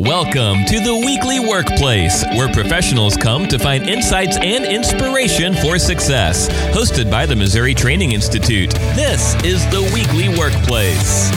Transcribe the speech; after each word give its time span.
Welcome 0.00 0.64
to 0.64 0.80
the 0.80 0.92
Weekly 0.92 1.38
Workplace, 1.38 2.24
where 2.30 2.48
professionals 2.48 3.16
come 3.16 3.46
to 3.46 3.60
find 3.60 3.88
insights 3.88 4.36
and 4.36 4.64
inspiration 4.64 5.54
for 5.54 5.78
success. 5.78 6.48
Hosted 6.74 7.08
by 7.12 7.26
the 7.26 7.36
Missouri 7.36 7.74
Training 7.74 8.10
Institute, 8.10 8.72
this 8.96 9.36
is 9.44 9.64
the 9.66 9.82
Weekly 9.94 10.36
Workplace. 10.36 11.30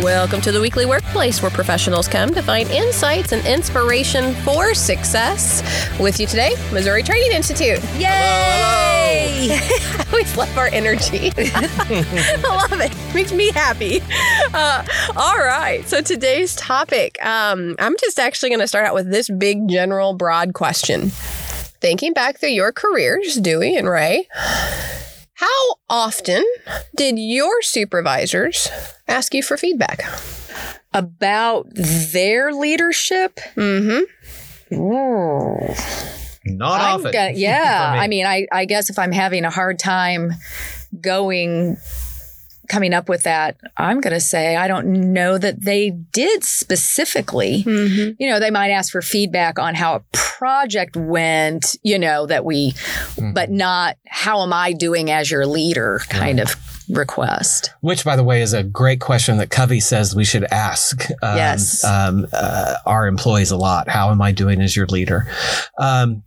Welcome 0.00 0.42
to 0.42 0.52
the 0.52 0.60
Weekly 0.60 0.86
Workplace, 0.86 1.42
where 1.42 1.50
professionals 1.50 2.06
come 2.06 2.32
to 2.34 2.40
find 2.40 2.70
insights 2.70 3.32
and 3.32 3.44
inspiration 3.44 4.32
for 4.44 4.72
success. 4.72 5.60
With 5.98 6.20
you 6.20 6.28
today, 6.28 6.54
Missouri 6.72 7.02
Training 7.02 7.32
Institute. 7.32 7.82
Yay! 7.98 8.93
I 9.52 10.06
always 10.10 10.36
love 10.36 10.56
our 10.56 10.68
energy. 10.68 11.32
I 11.36 12.40
love 12.42 12.80
it. 12.80 12.92
Makes 13.14 13.32
me 13.32 13.50
happy. 13.50 14.00
Uh, 14.52 14.84
all 15.16 15.38
right. 15.38 15.86
So 15.88 16.00
today's 16.00 16.54
topic, 16.56 17.22
um, 17.24 17.76
I'm 17.78 17.96
just 17.98 18.18
actually 18.18 18.50
going 18.50 18.60
to 18.60 18.68
start 18.68 18.86
out 18.86 18.94
with 18.94 19.10
this 19.10 19.28
big, 19.28 19.68
general, 19.68 20.14
broad 20.14 20.54
question. 20.54 21.10
Thinking 21.10 22.12
back 22.12 22.38
through 22.38 22.50
your 22.50 22.72
careers, 22.72 23.36
Dewey 23.36 23.76
and 23.76 23.88
Rae, 23.88 24.28
how 25.34 25.74
often 25.90 26.44
did 26.96 27.18
your 27.18 27.60
supervisors 27.62 28.68
ask 29.06 29.34
you 29.34 29.42
for 29.42 29.56
feedback? 29.56 30.02
About 30.92 31.66
their 31.74 32.52
leadership? 32.52 33.40
Mm-hmm. 33.56 34.04
Not 36.46 36.80
I'm 36.80 37.00
often. 37.00 37.12
gonna- 37.12 37.32
yeah. 37.34 37.92
me. 37.94 38.00
I 38.00 38.08
mean, 38.08 38.26
I, 38.26 38.46
I 38.52 38.64
guess 38.64 38.90
if 38.90 38.98
I'm 38.98 39.12
having 39.12 39.44
a 39.44 39.50
hard 39.50 39.78
time 39.78 40.32
going, 41.00 41.76
coming 42.68 42.94
up 42.94 43.08
with 43.08 43.24
that, 43.24 43.56
I'm 43.76 44.00
going 44.00 44.14
to 44.14 44.20
say 44.20 44.56
I 44.56 44.68
don't 44.68 45.12
know 45.12 45.36
that 45.38 45.62
they 45.62 45.90
did 45.90 46.44
specifically. 46.44 47.62
Mm-hmm. 47.64 48.12
You 48.22 48.30
know, 48.30 48.40
they 48.40 48.50
might 48.50 48.70
ask 48.70 48.90
for 48.92 49.02
feedback 49.02 49.58
on 49.58 49.74
how 49.74 49.96
a 49.96 50.00
project 50.12 50.96
went, 50.96 51.76
you 51.82 51.98
know, 51.98 52.26
that 52.26 52.44
we, 52.44 52.72
but 53.34 53.50
not 53.50 53.96
how 54.08 54.42
am 54.42 54.52
I 54.52 54.72
doing 54.72 55.10
as 55.10 55.30
your 55.30 55.46
leader 55.46 56.00
kind 56.08 56.40
of 56.40 56.54
request. 56.90 57.72
Which, 57.80 58.04
by 58.04 58.14
the 58.16 58.24
way, 58.24 58.42
is 58.42 58.52
a 58.52 58.62
great 58.62 59.00
question 59.00 59.38
that 59.38 59.50
Covey 59.50 59.80
says 59.80 60.14
we 60.14 60.24
should 60.24 60.44
ask 60.44 61.02
um, 61.22 61.36
Yes. 61.36 61.82
um, 61.84 62.26
uh, 62.32 62.74
our 62.86 63.06
employees 63.06 63.50
a 63.50 63.56
lot. 63.56 63.88
How 63.88 64.10
am 64.10 64.20
I 64.20 64.32
doing 64.32 64.60
as 64.60 64.74
your 64.76 64.86
leader? 64.86 65.26
Um, 65.78 66.22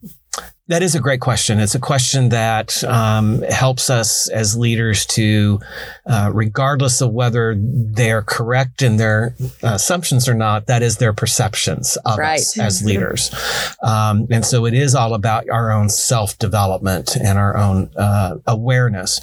that 0.67 0.83
is 0.83 0.95
a 0.95 0.99
great 0.99 1.21
question. 1.21 1.59
It's 1.59 1.75
a 1.75 1.79
question 1.79 2.29
that 2.29 2.83
um, 2.83 3.41
helps 3.43 3.89
us 3.89 4.27
as 4.29 4.57
leaders 4.57 5.05
to, 5.07 5.59
uh, 6.05 6.29
regardless 6.33 6.99
of 7.01 7.11
whether 7.13 7.55
they're 7.57 8.21
correct 8.21 8.81
in 8.81 8.97
their 8.97 9.33
assumptions 9.63 10.27
or 10.27 10.33
not, 10.33 10.67
that 10.67 10.81
is 10.83 10.97
their 10.97 11.13
perceptions 11.13 11.97
of 12.05 12.17
Right. 12.17 12.39
us 12.39 12.57
as 12.59 12.81
leaders. 12.85 13.33
Um, 13.81 14.27
and 14.29 14.45
so 14.45 14.65
it 14.65 14.73
is 14.73 14.93
all 14.93 15.13
about 15.13 15.49
our 15.49 15.71
own 15.71 15.89
self 15.89 16.37
development 16.37 17.15
and 17.15 17.37
our 17.37 17.55
own 17.55 17.89
uh, 17.95 18.35
awareness. 18.45 19.21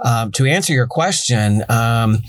Um, 0.00 0.32
to 0.32 0.46
answer 0.46 0.72
your 0.72 0.86
question, 0.86 1.62
um, 1.68 2.22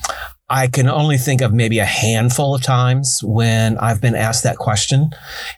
I 0.50 0.68
can 0.68 0.88
only 0.88 1.18
think 1.18 1.42
of 1.42 1.54
maybe 1.54 1.80
a 1.80 1.86
handful 1.86 2.56
of 2.56 2.62
times 2.62 3.20
when 3.24 3.78
I've 3.78 4.00
been 4.02 4.16
asked 4.16 4.44
that 4.44 4.58
question. 4.58 5.10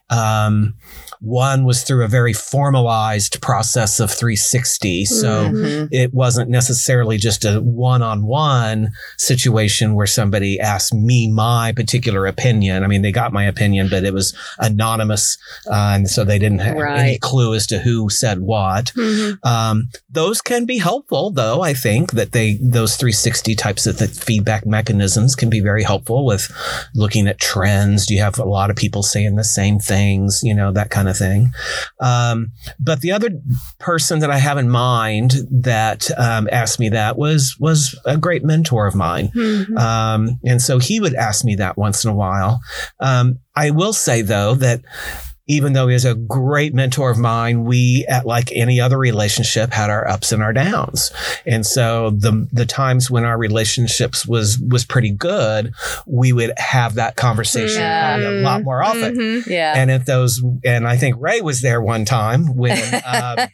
Um, 0.10 0.76
one 1.22 1.66
was 1.66 1.84
through 1.84 2.04
a 2.04 2.08
very 2.08 2.34
formalized 2.34 3.42
process 3.42 4.00
of 4.00 4.10
360. 4.12 5.06
So 5.06 5.50
Mhm. 5.50 5.90
it 5.92 6.14
wasn't 6.14 6.50
necessarily 6.50 7.18
just 7.18 7.44
a 7.44 7.60
one 7.60 8.02
on 8.02 8.26
one 8.26 8.92
situation 9.18 9.96
where 9.96 10.08
somebody 10.08 10.60
asked 10.60 10.94
me 10.94 11.30
my 11.30 11.72
particular 11.74 12.26
opinion. 12.26 12.84
I 12.84 12.88
mean, 12.88 13.02
they 13.02 13.12
got 13.12 13.34
my 13.34 13.46
opinion, 13.46 13.90
but 13.90 14.04
it 14.04 14.14
was 14.14 14.34
anonymous. 14.60 15.38
Uh, 15.70 15.92
and 15.96 16.10
so 16.10 16.24
they 16.24 16.40
didn't 16.40 16.60
have 16.60 16.78
any 16.78 17.18
clue 17.18 17.54
as 17.54 17.68
to 17.68 17.80
who 17.80 18.10
said 18.10 18.40
what. 18.40 18.92
Mm-hmm. 18.98 19.46
Um, 19.48 19.90
those 20.10 20.42
can 20.42 20.66
be 20.66 20.78
helpful, 20.78 21.32
though. 21.32 21.62
I 21.62 21.74
think 21.74 22.12
that 22.14 22.32
they 22.32 22.60
those 22.62 22.96
360 22.96 23.56
types 23.56 23.86
of 23.88 24.00
feedback 24.00 24.66
mechanisms 24.66 25.36
can 25.36 25.50
be 25.50 25.60
very 25.60 25.84
helpful 25.84 26.26
with 26.26 26.52
looking 26.96 27.28
at 27.28 27.40
trends. 27.40 28.06
Do 28.06 28.14
you 28.14 28.22
have 28.22 28.40
a 28.40 28.46
lot 28.46 28.70
of 28.70 28.76
people 28.76 29.04
saying 29.04 29.36
the 29.36 29.44
same 29.44 29.80
things? 29.80 30.40
You 30.44 30.54
know 30.56 30.72
that 30.72 30.90
kind 30.90 31.09
of 31.09 31.09
thing. 31.14 31.52
Um, 32.00 32.52
but 32.80 33.02
the 33.02 33.12
other 33.12 33.30
person 33.80 34.20
that 34.20 34.32
I 34.32 34.38
have 34.38 34.58
in 34.58 34.70
mind 34.70 35.34
that 35.52 36.10
um, 36.18 36.48
asked 36.52 36.80
me 36.80 36.90
that 36.90 37.18
was 37.18 37.56
was 37.60 38.00
a 38.06 38.18
great 38.18 38.44
mentor 38.44 38.88
of 38.88 38.96
mine. 38.96 39.30
Mm-hmm. 39.36 39.78
Um, 39.78 40.40
and 40.46 40.62
so 40.62 40.80
he 40.80 41.00
would 41.00 41.16
ask 41.16 41.44
me 41.46 41.56
that 41.56 41.78
once 41.78 42.04
in 42.04 42.12
a 42.12 42.16
while. 42.16 42.62
Um, 43.00 43.40
I 43.56 43.72
will 43.72 43.94
say 43.94 44.22
though 44.22 44.56
that 44.56 44.82
even 45.50 45.74
though 45.74 45.88
he 45.88 45.96
is 45.96 46.06
a 46.06 46.14
great 46.16 46.74
mentor 46.76 47.10
of 47.10 47.18
mine, 47.18 47.66
we 47.66 48.06
at 48.08 48.26
like 48.26 48.52
any 48.54 48.80
other 48.80 48.98
relationship 48.98 49.74
had 49.74 49.90
our 49.90 50.08
ups 50.08 50.32
and 50.32 50.44
our 50.44 50.54
downs. 50.54 51.12
And 51.46 51.66
so 51.66 52.12
the 52.12 52.48
the 52.54 52.66
times 52.68 53.10
when 53.10 53.26
our 53.26 53.38
relationships 53.38 54.26
was 54.28 54.60
was 54.60 54.86
pretty 54.86 55.10
good, 55.12 55.74
we 56.06 56.32
would 56.32 56.54
have 56.58 56.94
that 56.96 57.16
conversation 57.16 57.82
Yeah. 57.82 58.18
a 58.18 58.42
lot 58.42 58.64
more 58.64 58.84
often. 58.84 59.16
Mm-hmm. 59.18 59.52
Yeah. 59.52 59.74
And 59.76 59.90
if 59.90 60.06
those, 60.06 60.42
and 60.64 60.88
I 60.88 60.98
think 60.98 61.16
Rae 61.20 61.42
was 61.42 61.62
there 61.62 61.82
one 61.82 62.06
time 62.06 62.56
when 62.56 62.78
um, 63.06 63.48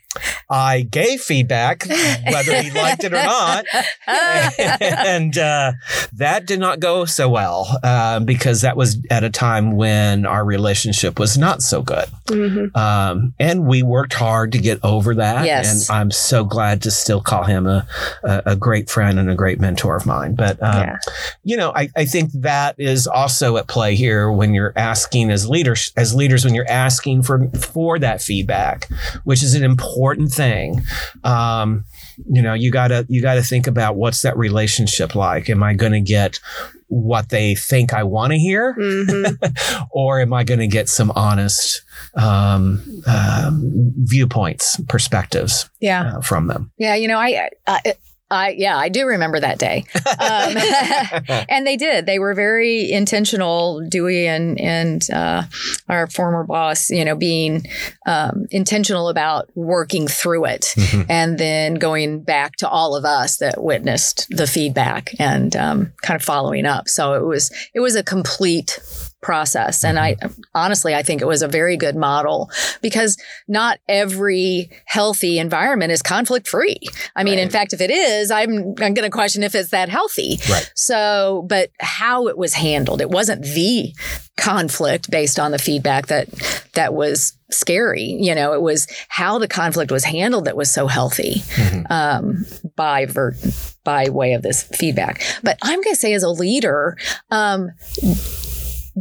I 0.49 0.81
gave 0.81 1.21
feedback, 1.21 1.85
whether 1.87 2.61
he 2.61 2.71
liked 2.71 3.03
it 3.03 3.13
or 3.13 3.23
not, 3.23 3.65
and 4.07 5.37
uh, 5.37 5.73
that 6.13 6.45
did 6.45 6.59
not 6.59 6.79
go 6.79 7.05
so 7.05 7.29
well 7.29 7.79
uh, 7.83 8.19
because 8.19 8.61
that 8.61 8.77
was 8.77 8.97
at 9.09 9.23
a 9.23 9.29
time 9.29 9.75
when 9.75 10.25
our 10.25 10.45
relationship 10.45 11.19
was 11.19 11.37
not 11.37 11.61
so 11.61 11.81
good. 11.81 12.05
Mm-hmm. 12.27 12.77
Um, 12.77 13.33
and 13.39 13.65
we 13.67 13.83
worked 13.83 14.13
hard 14.13 14.51
to 14.53 14.57
get 14.57 14.79
over 14.83 15.15
that. 15.15 15.45
Yes. 15.45 15.89
And 15.89 15.95
I'm 15.97 16.11
so 16.11 16.43
glad 16.43 16.81
to 16.83 16.91
still 16.91 17.21
call 17.21 17.43
him 17.43 17.67
a, 17.67 17.87
a, 18.23 18.43
a 18.47 18.55
great 18.55 18.89
friend 18.89 19.19
and 19.19 19.29
a 19.29 19.35
great 19.35 19.59
mentor 19.59 19.95
of 19.95 20.05
mine. 20.05 20.35
But, 20.35 20.61
um, 20.61 20.81
Yeah. 20.83 20.97
you 21.43 21.57
know, 21.57 21.71
I, 21.75 21.89
I 21.95 22.05
think 22.05 22.31
that 22.33 22.75
is 22.77 23.07
also 23.07 23.57
at 23.57 23.67
play 23.67 23.95
here 23.95 24.31
when 24.31 24.53
you're 24.53 24.73
asking 24.75 25.31
as 25.31 25.47
leaders, 25.49 25.91
as 25.97 26.13
leaders, 26.15 26.45
when 26.45 26.53
you're 26.55 26.69
asking 26.69 27.23
for, 27.23 27.47
for 27.49 27.99
that 27.99 28.21
feedback, 28.21 28.89
which 29.23 29.43
is 29.43 29.53
an 29.55 29.63
important 29.63 30.31
thing. 30.35 30.81
Um, 31.23 31.85
you 32.31 32.41
know, 32.41 32.53
you 32.53 32.71
gotta, 32.71 33.05
you 33.09 33.21
gotta 33.21 33.43
think 33.43 33.67
about 33.67 33.95
what's 33.95 34.21
that 34.21 34.37
relationship 34.37 35.15
like? 35.15 35.49
Am 35.49 35.63
I 35.63 35.73
going 35.73 35.91
to 35.93 36.01
get 36.01 36.39
what 36.87 37.29
they 37.29 37.55
think 37.55 37.93
I 37.93 38.03
want 38.03 38.31
to 38.31 38.37
hear? 38.39 38.75
Mm-hmm. 38.77 39.83
or 39.91 40.21
am 40.21 40.33
I 40.33 40.43
going 40.43 40.59
to 40.59 40.67
get 40.67 40.87
some 40.89 41.11
honest 41.15 41.81
um, 42.15 42.83
um, 43.07 43.91
viewpoints, 43.97 44.79
perspectives 44.87 45.69
Yeah. 45.79 46.17
uh, 46.17 46.21
from 46.21 46.47
them? 46.47 46.71
Yeah, 46.77 46.95
you 46.95 47.07
know, 47.07 47.17
I, 47.17 47.49
I, 47.67 47.93
I, 48.31 48.55
yeah, 48.57 48.75
I 48.75 48.89
do 48.89 49.05
remember 49.05 49.39
that 49.39 49.59
day, 49.59 49.85
um, 50.19 51.45
and 51.49 51.65
they 51.67 51.77
did. 51.77 52.07
They 52.07 52.17
were 52.17 52.33
very 52.33 52.91
intentional, 52.91 53.87
Dewey 53.87 54.27
and 54.27 54.59
and 54.59 55.07
uh, 55.11 55.43
our 55.87 56.07
former 56.07 56.43
boss. 56.43 56.89
You 56.89 57.05
know, 57.05 57.15
being 57.15 57.65
um, 58.07 58.47
intentional 58.49 59.09
about 59.09 59.49
working 59.55 60.07
through 60.07 60.45
it, 60.45 60.73
Mhm. 60.75 61.05
and 61.07 61.37
then 61.37 61.75
going 61.75 62.21
back 62.21 62.55
to 62.57 62.67
all 62.69 62.95
of 62.95 63.05
us 63.05 63.37
that 63.37 63.63
witnessed 63.63 64.25
the 64.31 64.47
feedback 64.47 65.13
and 65.19 65.55
um, 65.55 65.93
kind 66.01 66.19
of 66.19 66.23
following 66.25 66.65
up. 66.65 66.89
So 66.89 67.13
it 67.13 67.23
was 67.25 67.51
it 67.75 67.79
was 67.79 67.95
a 67.95 68.03
complete 68.03 68.79
process 69.25 69.83
and 69.83 69.97
i 69.97 70.15
honestly 70.53 70.93
i 70.93 71.01
think 71.01 71.19
it 71.19 71.25
was 71.25 71.41
a 71.41 71.47
very 71.47 71.75
good 71.77 71.95
model 71.95 72.47
because 72.83 73.17
not 73.47 73.79
every 73.89 74.69
healthy 74.85 75.39
environment 75.39 75.91
is 75.91 76.03
conflict 76.03 76.47
free 76.47 76.77
i 77.15 77.23
mean 77.23 77.39
in 77.39 77.49
fact 77.49 77.73
if 77.73 77.81
it 77.81 77.89
is 77.89 78.29
i'm, 78.29 78.51
I'm 78.79 78.93
going 78.93 79.01
to 79.01 79.09
question 79.09 79.41
if 79.41 79.55
it's 79.55 79.71
that 79.71 79.89
healthy 79.89 80.37
Right. 80.47 80.71
so 80.75 81.43
but 81.49 81.71
how 81.79 82.27
it 82.27 82.37
was 82.37 82.53
handled 82.53 83.01
it 83.01 83.09
wasn't 83.09 83.41
the 83.41 83.93
conflict 84.37 85.09
based 85.09 85.39
on 85.39 85.49
the 85.51 85.57
feedback 85.57 86.05
that 86.07 86.27
that 86.73 86.93
was 86.93 87.35
scary 87.49 88.03
you 88.19 88.35
know 88.35 88.53
it 88.53 88.61
was 88.61 88.85
how 89.07 89.39
the 89.39 89.47
conflict 89.47 89.91
was 89.91 90.03
handled 90.03 90.45
that 90.45 90.55
was 90.57 90.71
so 90.71 90.85
healthy 90.85 91.41
Mhm. 91.55 91.89
um, 91.89 92.45
by 92.75 93.05
ver- 93.07 93.35
by 93.83 94.09
way 94.09 94.33
of 94.33 94.41
this 94.41 94.63
feedback. 94.63 95.21
But 95.43 95.57
I'm 95.61 95.79
going 95.79 95.93
to 95.93 95.99
say, 95.99 96.13
as 96.13 96.23
a 96.23 96.29
leader, 96.29 96.97
um, 97.29 97.69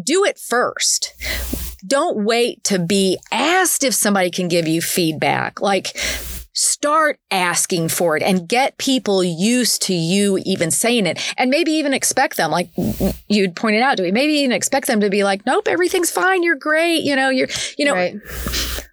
do 0.02 0.24
it 0.24 0.38
first. 0.38 1.14
Don't 1.86 2.24
wait 2.24 2.64
to 2.64 2.78
be 2.78 3.18
asked 3.30 3.84
if 3.84 3.94
somebody 3.94 4.30
can 4.30 4.48
give 4.48 4.66
you 4.66 4.80
feedback. 4.80 5.60
Like, 5.60 5.96
start 6.56 7.18
asking 7.32 7.88
for 7.88 8.16
it 8.16 8.22
and 8.22 8.48
get 8.48 8.78
people 8.78 9.24
used 9.24 9.82
to 9.82 9.92
you 9.92 10.40
even 10.46 10.70
saying 10.70 11.04
it 11.04 11.20
and 11.36 11.50
maybe 11.50 11.72
even 11.72 11.92
expect 11.92 12.36
them 12.36 12.48
like 12.52 12.70
you'd 13.28 13.56
pointed 13.56 13.82
out 13.82 13.96
to 13.96 14.04
me 14.04 14.12
maybe 14.12 14.34
even 14.34 14.52
expect 14.52 14.86
them 14.86 15.00
to 15.00 15.10
be 15.10 15.24
like 15.24 15.44
nope 15.46 15.66
everything's 15.66 16.12
fine 16.12 16.44
you're 16.44 16.54
great 16.54 16.98
you 16.98 17.16
know 17.16 17.28
you're 17.28 17.48
you 17.76 17.84
know 17.84 17.92
right. 17.92 18.14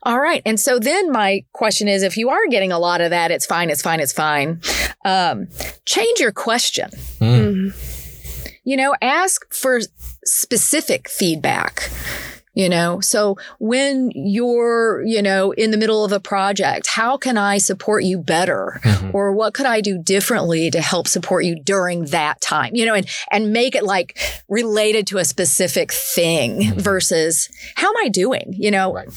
all 0.04 0.20
right. 0.20 0.42
And 0.46 0.60
so 0.60 0.80
then 0.80 1.12
my 1.12 1.46
question 1.54 1.88
is 1.88 2.04
if 2.04 2.18
you 2.18 2.30
are 2.30 2.48
getting 2.50 2.72
a 2.72 2.80
lot 2.80 3.02
of 3.02 3.12
that, 3.12 3.32
it's 3.32 3.46
fine, 3.46 3.70
it's 3.70 3.82
fine, 3.82 4.00
it's 4.00 4.14
fine. 4.14 4.62
Um, 5.06 5.48
change 5.86 6.20
your 6.20 6.32
question. 6.32 6.90
Mm. 7.20 7.74
You 8.64 8.78
know, 8.78 8.96
ask 9.02 9.52
for 9.54 9.80
specific 10.26 11.10
feedback 11.10 11.90
you 12.54 12.68
know? 12.68 13.00
So 13.00 13.38
when 13.60 14.12
you're 14.14 15.04
you 15.06 15.22
know 15.22 15.52
in 15.52 15.72
the 15.72 15.78
middle 15.78 16.04
of 16.04 16.12
a 16.12 16.20
project 16.20 16.88
how 16.88 17.18
can 17.18 17.38
i 17.38 17.58
support 17.58 18.04
you 18.04 18.20
better? 18.20 18.80
Mm-hmm. 18.84 19.12
or 19.14 19.34
what 19.34 19.54
could 19.54 19.66
i 19.66 19.82
do 19.82 20.02
differently 20.02 20.70
to 20.72 20.82
help 20.82 21.08
support 21.08 21.46
you 21.46 21.62
during 21.64 22.06
that 22.06 22.42
time? 22.42 22.72
You 22.76 22.86
know 22.86 22.94
and 22.94 23.08
and 23.32 23.54
make 23.54 23.76
it 23.76 23.84
like 23.84 24.20
related 24.48 25.08
to 25.08 25.18
a 25.18 25.26
specific 25.26 25.92
thing 25.92 26.62
mm-hmm. 26.62 26.80
versus 26.80 27.50
how 27.76 27.90
am 27.90 27.98
i 27.98 28.10
doing? 28.10 28.54
You 28.58 28.72
know 28.72 28.94
right. 28.94 29.08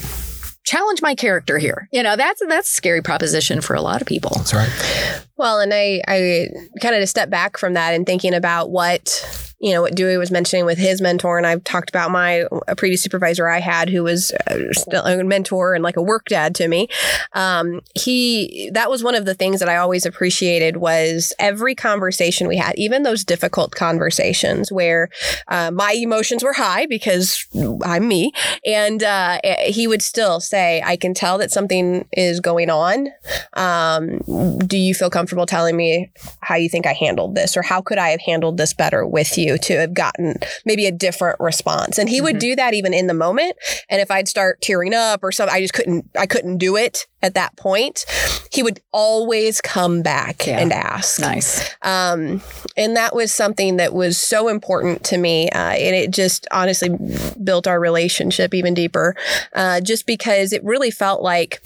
challenge 0.64 1.02
my 1.02 1.14
character 1.14 1.58
here. 1.58 1.88
You 1.92 2.02
know 2.02 2.16
that's 2.16 2.42
that's 2.46 2.70
a 2.70 2.72
scary 2.72 3.02
proposition 3.02 3.60
for 3.60 3.74
a 3.74 3.82
lot 3.82 4.00
of 4.00 4.06
people. 4.06 4.32
That's 4.36 4.54
right 4.54 5.24
well 5.36 5.60
and 5.60 5.72
i 5.74 6.00
i 6.08 6.48
kind 6.80 6.94
of 6.94 7.00
to 7.00 7.06
step 7.06 7.30
back 7.30 7.56
from 7.58 7.74
that 7.74 7.94
and 7.94 8.06
thinking 8.06 8.34
about 8.34 8.70
what 8.70 9.22
you 9.64 9.72
know, 9.72 9.80
what 9.80 9.94
Dewey 9.94 10.18
was 10.18 10.30
mentioning 10.30 10.66
with 10.66 10.76
his 10.76 11.00
mentor, 11.00 11.38
and 11.38 11.46
I've 11.46 11.64
talked 11.64 11.88
about 11.88 12.10
my 12.10 12.44
a 12.68 12.76
previous 12.76 13.02
supervisor 13.02 13.48
I 13.48 13.60
had 13.60 13.88
who 13.88 14.02
was 14.02 14.30
uh, 14.46 14.58
still 14.72 15.02
a 15.02 15.24
mentor 15.24 15.72
and 15.72 15.82
like 15.82 15.96
a 15.96 16.02
work 16.02 16.26
dad 16.26 16.54
to 16.56 16.68
me. 16.68 16.86
Um, 17.32 17.80
he 17.94 18.70
that 18.74 18.90
was 18.90 19.02
one 19.02 19.14
of 19.14 19.24
the 19.24 19.32
things 19.32 19.60
that 19.60 19.68
I 19.70 19.78
always 19.78 20.04
appreciated 20.04 20.76
was 20.76 21.32
every 21.38 21.74
conversation 21.74 22.46
we 22.46 22.58
had, 22.58 22.74
even 22.76 23.04
those 23.04 23.24
difficult 23.24 23.74
conversations 23.74 24.70
where 24.70 25.08
uh, 25.48 25.70
my 25.70 25.92
emotions 25.92 26.44
were 26.44 26.52
high 26.52 26.84
because 26.84 27.46
I'm 27.82 28.06
me, 28.06 28.32
and 28.66 29.02
uh, 29.02 29.40
he 29.64 29.86
would 29.86 30.02
still 30.02 30.40
say, 30.40 30.82
"I 30.84 30.96
can 30.96 31.14
tell 31.14 31.38
that 31.38 31.50
something 31.50 32.06
is 32.12 32.38
going 32.40 32.68
on. 32.68 33.08
Um, 33.54 34.18
do 34.58 34.76
you 34.76 34.94
feel 34.94 35.08
comfortable 35.08 35.23
telling 35.46 35.76
me 35.76 36.10
how 36.40 36.56
you 36.56 36.68
think 36.68 36.86
I 36.86 36.92
handled 36.92 37.34
this, 37.34 37.56
or 37.56 37.62
how 37.62 37.80
could 37.80 37.98
I 37.98 38.10
have 38.10 38.20
handled 38.20 38.56
this 38.56 38.74
better 38.74 39.06
with 39.06 39.36
you?" 39.38 39.58
to 39.58 39.78
have 39.80 39.94
gotten 39.94 40.34
maybe 40.64 40.86
a 40.86 40.92
different 40.92 41.38
response. 41.40 41.98
And 41.98 42.08
he 42.08 42.16
mm-hmm. 42.16 42.24
would 42.24 42.38
do 42.38 42.56
that 42.56 42.74
even 42.74 42.92
in 42.92 43.06
the 43.06 43.14
moment. 43.14 43.56
And 43.88 44.00
if 44.00 44.10
I'd 44.10 44.28
start 44.28 44.60
tearing 44.60 44.94
up 44.94 45.20
or 45.22 45.32
something, 45.32 45.54
I 45.54 45.60
just 45.60 45.72
couldn't, 45.72 46.08
I 46.18 46.26
couldn't 46.26 46.58
do 46.58 46.76
it 46.76 47.06
at 47.22 47.34
that 47.34 47.56
point. 47.56 48.04
He 48.52 48.62
would 48.62 48.80
always 48.92 49.60
come 49.60 50.02
back 50.02 50.46
yeah. 50.46 50.58
and 50.58 50.72
ask. 50.72 51.20
Nice. 51.20 51.74
Um, 51.82 52.42
and 52.76 52.96
that 52.96 53.14
was 53.14 53.32
something 53.32 53.78
that 53.78 53.94
was 53.94 54.18
so 54.18 54.48
important 54.48 55.04
to 55.04 55.16
me. 55.16 55.48
Uh, 55.50 55.70
and 55.70 55.96
it 55.96 56.10
just 56.10 56.46
honestly 56.50 56.90
built 57.42 57.66
our 57.66 57.80
relationship 57.80 58.54
even 58.54 58.74
deeper, 58.74 59.16
uh, 59.54 59.80
just 59.80 60.06
because 60.06 60.52
it 60.52 60.62
really 60.64 60.90
felt 60.90 61.22
like, 61.22 61.62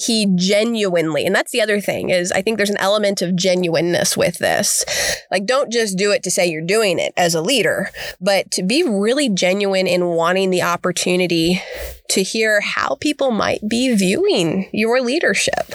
he 0.00 0.26
genuinely, 0.34 1.26
and 1.26 1.34
that's 1.34 1.52
the 1.52 1.60
other 1.60 1.80
thing 1.80 2.10
is 2.10 2.32
I 2.32 2.42
think 2.42 2.56
there's 2.56 2.70
an 2.70 2.76
element 2.78 3.22
of 3.22 3.36
genuineness 3.36 4.16
with 4.16 4.38
this. 4.38 4.84
Like, 5.30 5.46
don't 5.46 5.70
just 5.70 5.96
do 5.96 6.10
it 6.12 6.22
to 6.24 6.30
say 6.30 6.46
you're 6.46 6.62
doing 6.62 6.98
it 6.98 7.12
as 7.16 7.34
a 7.34 7.42
leader, 7.42 7.90
but 8.20 8.50
to 8.52 8.62
be 8.62 8.82
really 8.82 9.28
genuine 9.28 9.86
in 9.86 10.06
wanting 10.06 10.50
the 10.50 10.62
opportunity 10.62 11.60
to 12.10 12.22
hear 12.22 12.60
how 12.60 12.96
people 12.96 13.30
might 13.30 13.66
be 13.68 13.94
viewing 13.94 14.68
your 14.72 15.00
leadership. 15.00 15.72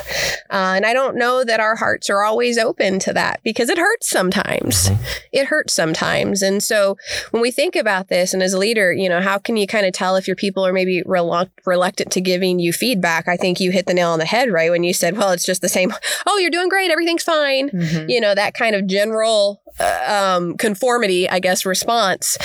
Uh, 0.49 0.73
and 0.75 0.85
I 0.85 0.93
don't 0.93 1.15
know 1.15 1.43
that 1.43 1.59
our 1.59 1.75
hearts 1.75 2.09
are 2.09 2.23
always 2.23 2.57
open 2.57 2.99
to 2.99 3.13
that 3.13 3.41
because 3.43 3.69
it 3.69 3.77
hurts 3.77 4.09
sometimes. 4.09 4.89
Mm-hmm. 4.89 5.03
It 5.31 5.47
hurts 5.47 5.73
sometimes. 5.73 6.41
And 6.41 6.61
so 6.61 6.97
when 7.31 7.41
we 7.41 7.51
think 7.51 7.75
about 7.75 8.09
this, 8.09 8.33
and 8.33 8.43
as 8.43 8.53
a 8.53 8.59
leader, 8.59 8.93
you 8.93 9.09
know, 9.09 9.21
how 9.21 9.37
can 9.37 9.57
you 9.57 9.67
kind 9.67 9.85
of 9.85 9.93
tell 9.93 10.15
if 10.15 10.27
your 10.27 10.35
people 10.35 10.65
are 10.65 10.73
maybe 10.73 11.03
reluctant 11.05 12.11
to 12.11 12.21
giving 12.21 12.59
you 12.59 12.73
feedback? 12.73 13.27
I 13.27 13.37
think 13.37 13.59
you 13.59 13.71
hit 13.71 13.87
the 13.87 13.93
nail 13.93 14.11
on 14.11 14.19
the 14.19 14.25
head, 14.25 14.51
right? 14.51 14.69
When 14.71 14.83
you 14.83 14.93
said, 14.93 15.17
well, 15.17 15.31
it's 15.31 15.45
just 15.45 15.61
the 15.61 15.69
same, 15.69 15.93
oh, 16.25 16.37
you're 16.37 16.51
doing 16.51 16.69
great, 16.69 16.91
everything's 16.91 17.23
fine. 17.23 17.69
Mm-hmm. 17.69 18.09
You 18.09 18.21
know, 18.21 18.35
that 18.35 18.53
kind 18.53 18.75
of 18.75 18.87
general 18.87 19.61
uh, 19.79 20.35
um, 20.37 20.57
conformity, 20.57 21.29
I 21.29 21.39
guess, 21.39 21.65
response. 21.65 22.37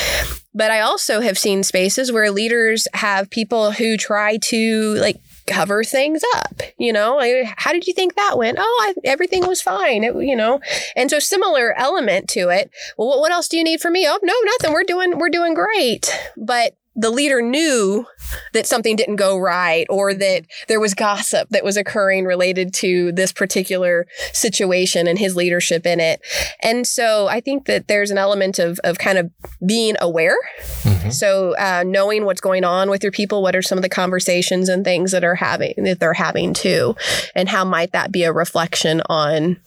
But 0.52 0.70
I 0.70 0.80
also 0.80 1.20
have 1.20 1.38
seen 1.38 1.62
spaces 1.62 2.10
where 2.10 2.30
leaders 2.30 2.88
have 2.94 3.30
people 3.30 3.72
who 3.72 3.96
try 3.96 4.36
to 4.38 4.94
like 4.94 5.20
cover 5.46 5.84
things 5.84 6.22
up. 6.36 6.62
You 6.78 6.92
know, 6.92 7.16
like, 7.16 7.52
how 7.56 7.72
did 7.72 7.86
you 7.86 7.92
think 7.92 8.16
that 8.16 8.36
went? 8.36 8.58
Oh, 8.60 8.80
I, 8.82 8.94
everything 9.04 9.46
was 9.46 9.62
fine. 9.62 10.04
It, 10.04 10.14
you 10.16 10.34
know, 10.34 10.60
and 10.96 11.10
so 11.10 11.18
similar 11.18 11.72
element 11.78 12.28
to 12.30 12.48
it. 12.48 12.70
Well, 12.98 13.08
what, 13.08 13.20
what 13.20 13.32
else 13.32 13.48
do 13.48 13.58
you 13.58 13.64
need 13.64 13.80
from 13.80 13.92
me? 13.92 14.06
Oh, 14.08 14.18
no, 14.22 14.34
nothing. 14.44 14.72
We're 14.72 14.84
doing 14.84 15.18
we're 15.18 15.28
doing 15.28 15.54
great. 15.54 16.10
But 16.36 16.74
the 16.96 17.10
leader 17.10 17.40
knew 17.40 18.04
that 18.52 18.66
something 18.66 18.96
didn't 18.96 19.16
go 19.16 19.38
right 19.38 19.86
or 19.88 20.12
that 20.12 20.44
there 20.68 20.80
was 20.80 20.92
gossip 20.92 21.48
that 21.50 21.64
was 21.64 21.76
occurring 21.76 22.24
related 22.24 22.74
to 22.74 23.12
this 23.12 23.32
particular 23.32 24.06
situation 24.32 25.06
and 25.06 25.18
his 25.18 25.36
leadership 25.36 25.86
in 25.86 26.00
it. 26.00 26.20
And 26.62 26.86
so 26.86 27.28
I 27.28 27.40
think 27.40 27.66
that 27.66 27.86
there's 27.86 28.10
an 28.10 28.18
element 28.18 28.58
of, 28.58 28.80
of 28.82 28.98
kind 28.98 29.18
of 29.18 29.30
being 29.64 29.96
aware. 30.00 30.36
Mm-hmm. 30.82 31.10
So 31.10 31.56
uh, 31.56 31.84
knowing 31.86 32.24
what's 32.24 32.40
going 32.40 32.64
on 32.64 32.90
with 32.90 33.02
your 33.04 33.12
people, 33.12 33.40
what 33.40 33.54
are 33.54 33.62
some 33.62 33.78
of 33.78 33.82
the 33.82 33.88
conversations 33.88 34.68
and 34.68 34.84
things 34.84 35.12
that 35.12 35.24
are 35.24 35.36
having 35.36 35.74
that 35.84 36.00
they're 36.00 36.12
having 36.12 36.54
too, 36.54 36.96
and 37.34 37.48
how 37.48 37.64
might 37.64 37.92
that 37.92 38.10
be 38.10 38.24
a 38.24 38.32
reflection 38.32 39.00
on 39.08 39.58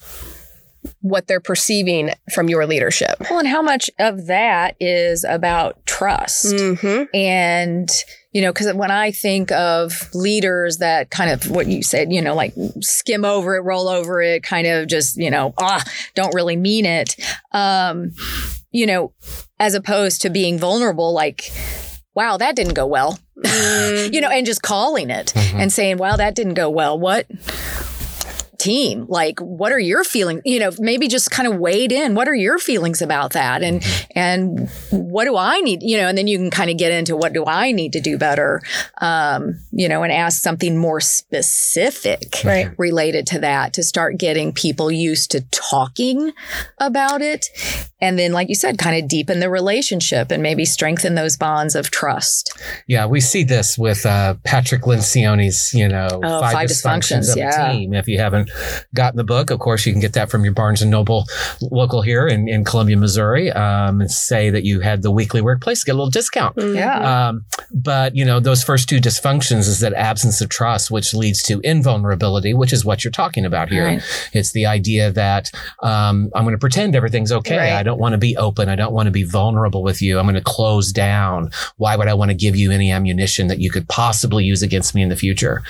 what 1.02 1.28
they're 1.28 1.40
perceiving 1.40 2.12
from 2.34 2.50
your 2.50 2.66
leadership. 2.66 3.16
Well, 3.30 3.40
and 3.40 3.48
how 3.48 3.62
much 3.62 3.90
of 4.00 4.28
that 4.28 4.76
is 4.80 5.24
about 5.24 5.86
trust. 5.86 6.46
Mm-hmm. 6.46 7.04
And, 7.14 7.90
you 8.32 8.42
know, 8.42 8.52
because 8.52 8.74
when 8.74 8.92
I 8.92 9.12
think 9.12 9.52
of 9.52 10.10
leaders 10.14 10.78
that 10.78 11.10
kind 11.10 11.30
of 11.30 11.50
what 11.50 11.68
you 11.68 11.84
said, 11.84 12.12
you 12.12 12.22
know, 12.22 12.36
like 12.36 12.54
skim 12.82 13.26
over 13.26 13.56
it, 13.56 13.62
roll 13.62 13.88
over 13.88 14.22
it, 14.22 14.44
kind 14.44 14.68
of 14.68 14.88
just, 14.88 15.18
you 15.18 15.32
know, 15.32 15.54
ah, 15.58 15.84
don't 16.16 16.34
really 16.34 16.56
mean 16.56 16.86
it. 16.86 17.16
Um, 17.52 18.12
you 18.72 18.86
know, 18.86 19.14
as 19.60 19.76
opposed 19.76 20.22
to 20.24 20.30
being 20.30 20.58
vulnerable, 20.58 21.14
like, 21.14 21.52
wow, 22.16 22.38
that 22.38 22.56
didn't 22.56 22.74
go 22.74 22.86
well. 22.86 23.20
Mm-hmm. 23.38 24.14
you 24.14 24.22
know, 24.22 24.30
and 24.30 24.46
just 24.46 24.62
calling 24.62 25.10
it 25.10 25.28
mm-hmm. 25.28 25.60
and 25.60 25.72
saying, 25.72 25.98
wow, 25.98 26.16
that 26.16 26.36
didn't 26.36 26.56
go 26.56 26.70
well. 26.70 26.98
What 27.00 27.28
team. 28.64 29.06
Like, 29.10 29.40
what 29.40 29.74
are 29.74 29.80
your 29.80 30.04
feelings? 30.06 30.42
You 30.46 30.60
know, 30.60 30.72
maybe 30.80 31.10
just 31.10 31.30
kind 31.30 31.52
of 31.52 31.60
wade 31.60 31.92
in. 31.92 32.16
What 32.16 32.30
are 32.30 32.36
your 32.36 32.58
feelings 32.60 33.02
about 33.02 33.34
that? 33.34 33.62
And 33.62 33.82
mm-hmm. 33.82 34.12
and 34.18 34.70
what 34.92 35.26
do 35.26 35.36
I 35.36 35.60
need? 35.60 35.84
You 35.84 35.98
know, 35.98 36.08
and 36.08 36.18
then 36.18 36.28
you 36.28 36.38
can 36.38 36.50
kind 36.50 36.70
of 36.70 36.78
get 36.78 36.92
into 36.92 37.18
what 37.18 37.34
do 37.34 37.44
I 37.46 37.72
need 37.72 37.94
to 37.94 38.00
do 38.00 38.18
better? 38.18 38.62
Um, 39.00 39.60
you 39.72 39.90
know, 39.90 40.04
and 40.04 40.14
ask 40.14 40.42
something 40.42 40.78
more 40.78 41.02
specific 41.02 42.42
right. 42.46 42.72
related 42.78 43.28
to 43.28 43.40
that 43.40 43.74
to 43.74 43.84
start 43.84 44.18
getting 44.18 44.54
people 44.54 44.90
used 44.90 45.32
to 45.32 45.42
talking 45.52 46.32
about 46.78 47.22
it. 47.22 47.48
And 48.04 48.20
then, 48.20 48.34
like 48.34 48.50
you 48.50 48.56
said, 48.56 48.78
kind 48.78 49.02
of 49.02 49.08
deepen 49.08 49.40
the 49.40 49.50
relationship 49.50 50.30
and 50.30 50.44
maybe 50.44 50.66
strengthen 50.66 51.16
those 51.16 51.38
bonds 51.38 51.74
of 51.74 51.90
trust. 51.90 52.52
Yeah, 52.86 53.06
we 53.06 53.22
see 53.22 53.46
this 53.46 53.78
with 53.78 54.06
uh, 54.06 54.36
Patrick 54.44 54.82
Lencioni's, 54.82 55.74
you 55.74 55.88
know, 55.88 56.10
oh, 56.12 56.42
five, 56.42 56.52
five 56.52 56.70
dysfunctions, 56.70 57.22
dysfunctions, 57.22 57.32
of 57.32 57.38
yeah. 57.38 57.70
a 57.70 57.72
team. 57.72 57.94
If 57.94 58.10
you 58.10 58.20
haven't 58.20 58.52
gotten 58.94 59.16
the 59.16 59.24
book, 59.24 59.52
of 59.52 59.60
course, 59.60 59.86
you 59.86 59.94
can 59.94 60.02
get 60.02 60.12
that 60.14 60.30
from 60.30 60.44
your 60.44 60.54
Barnes 60.54 60.82
and 60.82 60.92
Noble 60.92 61.24
local 61.62 62.02
here 62.02 62.28
in, 62.28 62.50
in 62.50 62.66
Columbia, 62.66 62.98
Missouri. 62.98 63.50
Um, 63.54 64.02
and 64.02 64.12
say 64.12 64.50
that 64.50 64.66
you 64.66 64.82
had 64.82 65.02
the 65.02 65.12
weekly 65.12 65.40
workplace, 65.40 65.86
get 65.86 65.94
a 65.94 65.96
little 65.96 66.12
discount. 66.12 66.58
Mm-hmm. 66.58 66.76
Yeah. 66.76 67.28
Um, 67.30 67.46
but 67.72 68.18
you 68.18 68.26
know, 68.26 68.42
those 68.42 68.66
first 68.66 68.90
two 68.90 69.00
dysfunctions 69.00 69.70
is 69.70 69.80
that 69.80 69.94
absence 69.94 70.42
of 70.42 70.50
trust, 70.50 70.92
which 70.92 71.14
leads 71.14 71.42
to 71.44 71.62
invulnerability, 71.64 72.54
which 72.54 72.74
is 72.74 72.84
what 72.84 73.06
you're 73.06 73.12
talking 73.12 73.46
about 73.46 73.70
here. 73.70 73.86
Right. 73.86 74.30
It's 74.34 74.52
the 74.52 74.66
idea 74.66 75.10
that 75.12 75.52
um, 75.82 76.30
I'm 76.36 76.44
going 76.44 76.54
to 76.54 76.60
pretend 76.60 76.98
everything's 76.98 77.32
okay. 77.32 77.58
Right. 77.58 77.72
I 77.72 77.84
don't 77.84 77.93
want 78.00 78.14
to 78.14 78.18
be 78.18 78.38
open. 78.38 78.70
I 78.70 78.76
don't 78.76 78.94
want 78.94 79.08
to 79.08 79.12
be 79.12 79.24
vulnerable 79.24 79.84
with 79.84 80.02
you. 80.02 80.20
I'm 80.20 80.26
going 80.26 80.36
to 80.36 80.42
close 80.42 80.92
down. 80.92 81.52
Why 81.78 81.96
would 81.96 82.08
I 82.08 82.14
want 82.14 82.30
to 82.30 82.36
give 82.36 82.56
you 82.56 82.72
any 82.72 82.92
ammunition 82.92 83.48
that 83.48 83.60
you 83.60 83.70
could 83.70 83.88
possibly 83.90 84.44
use 84.46 84.62
against 84.62 84.96
me 84.96 85.02
in 85.02 85.10
the 85.10 85.16
future? 85.16 85.64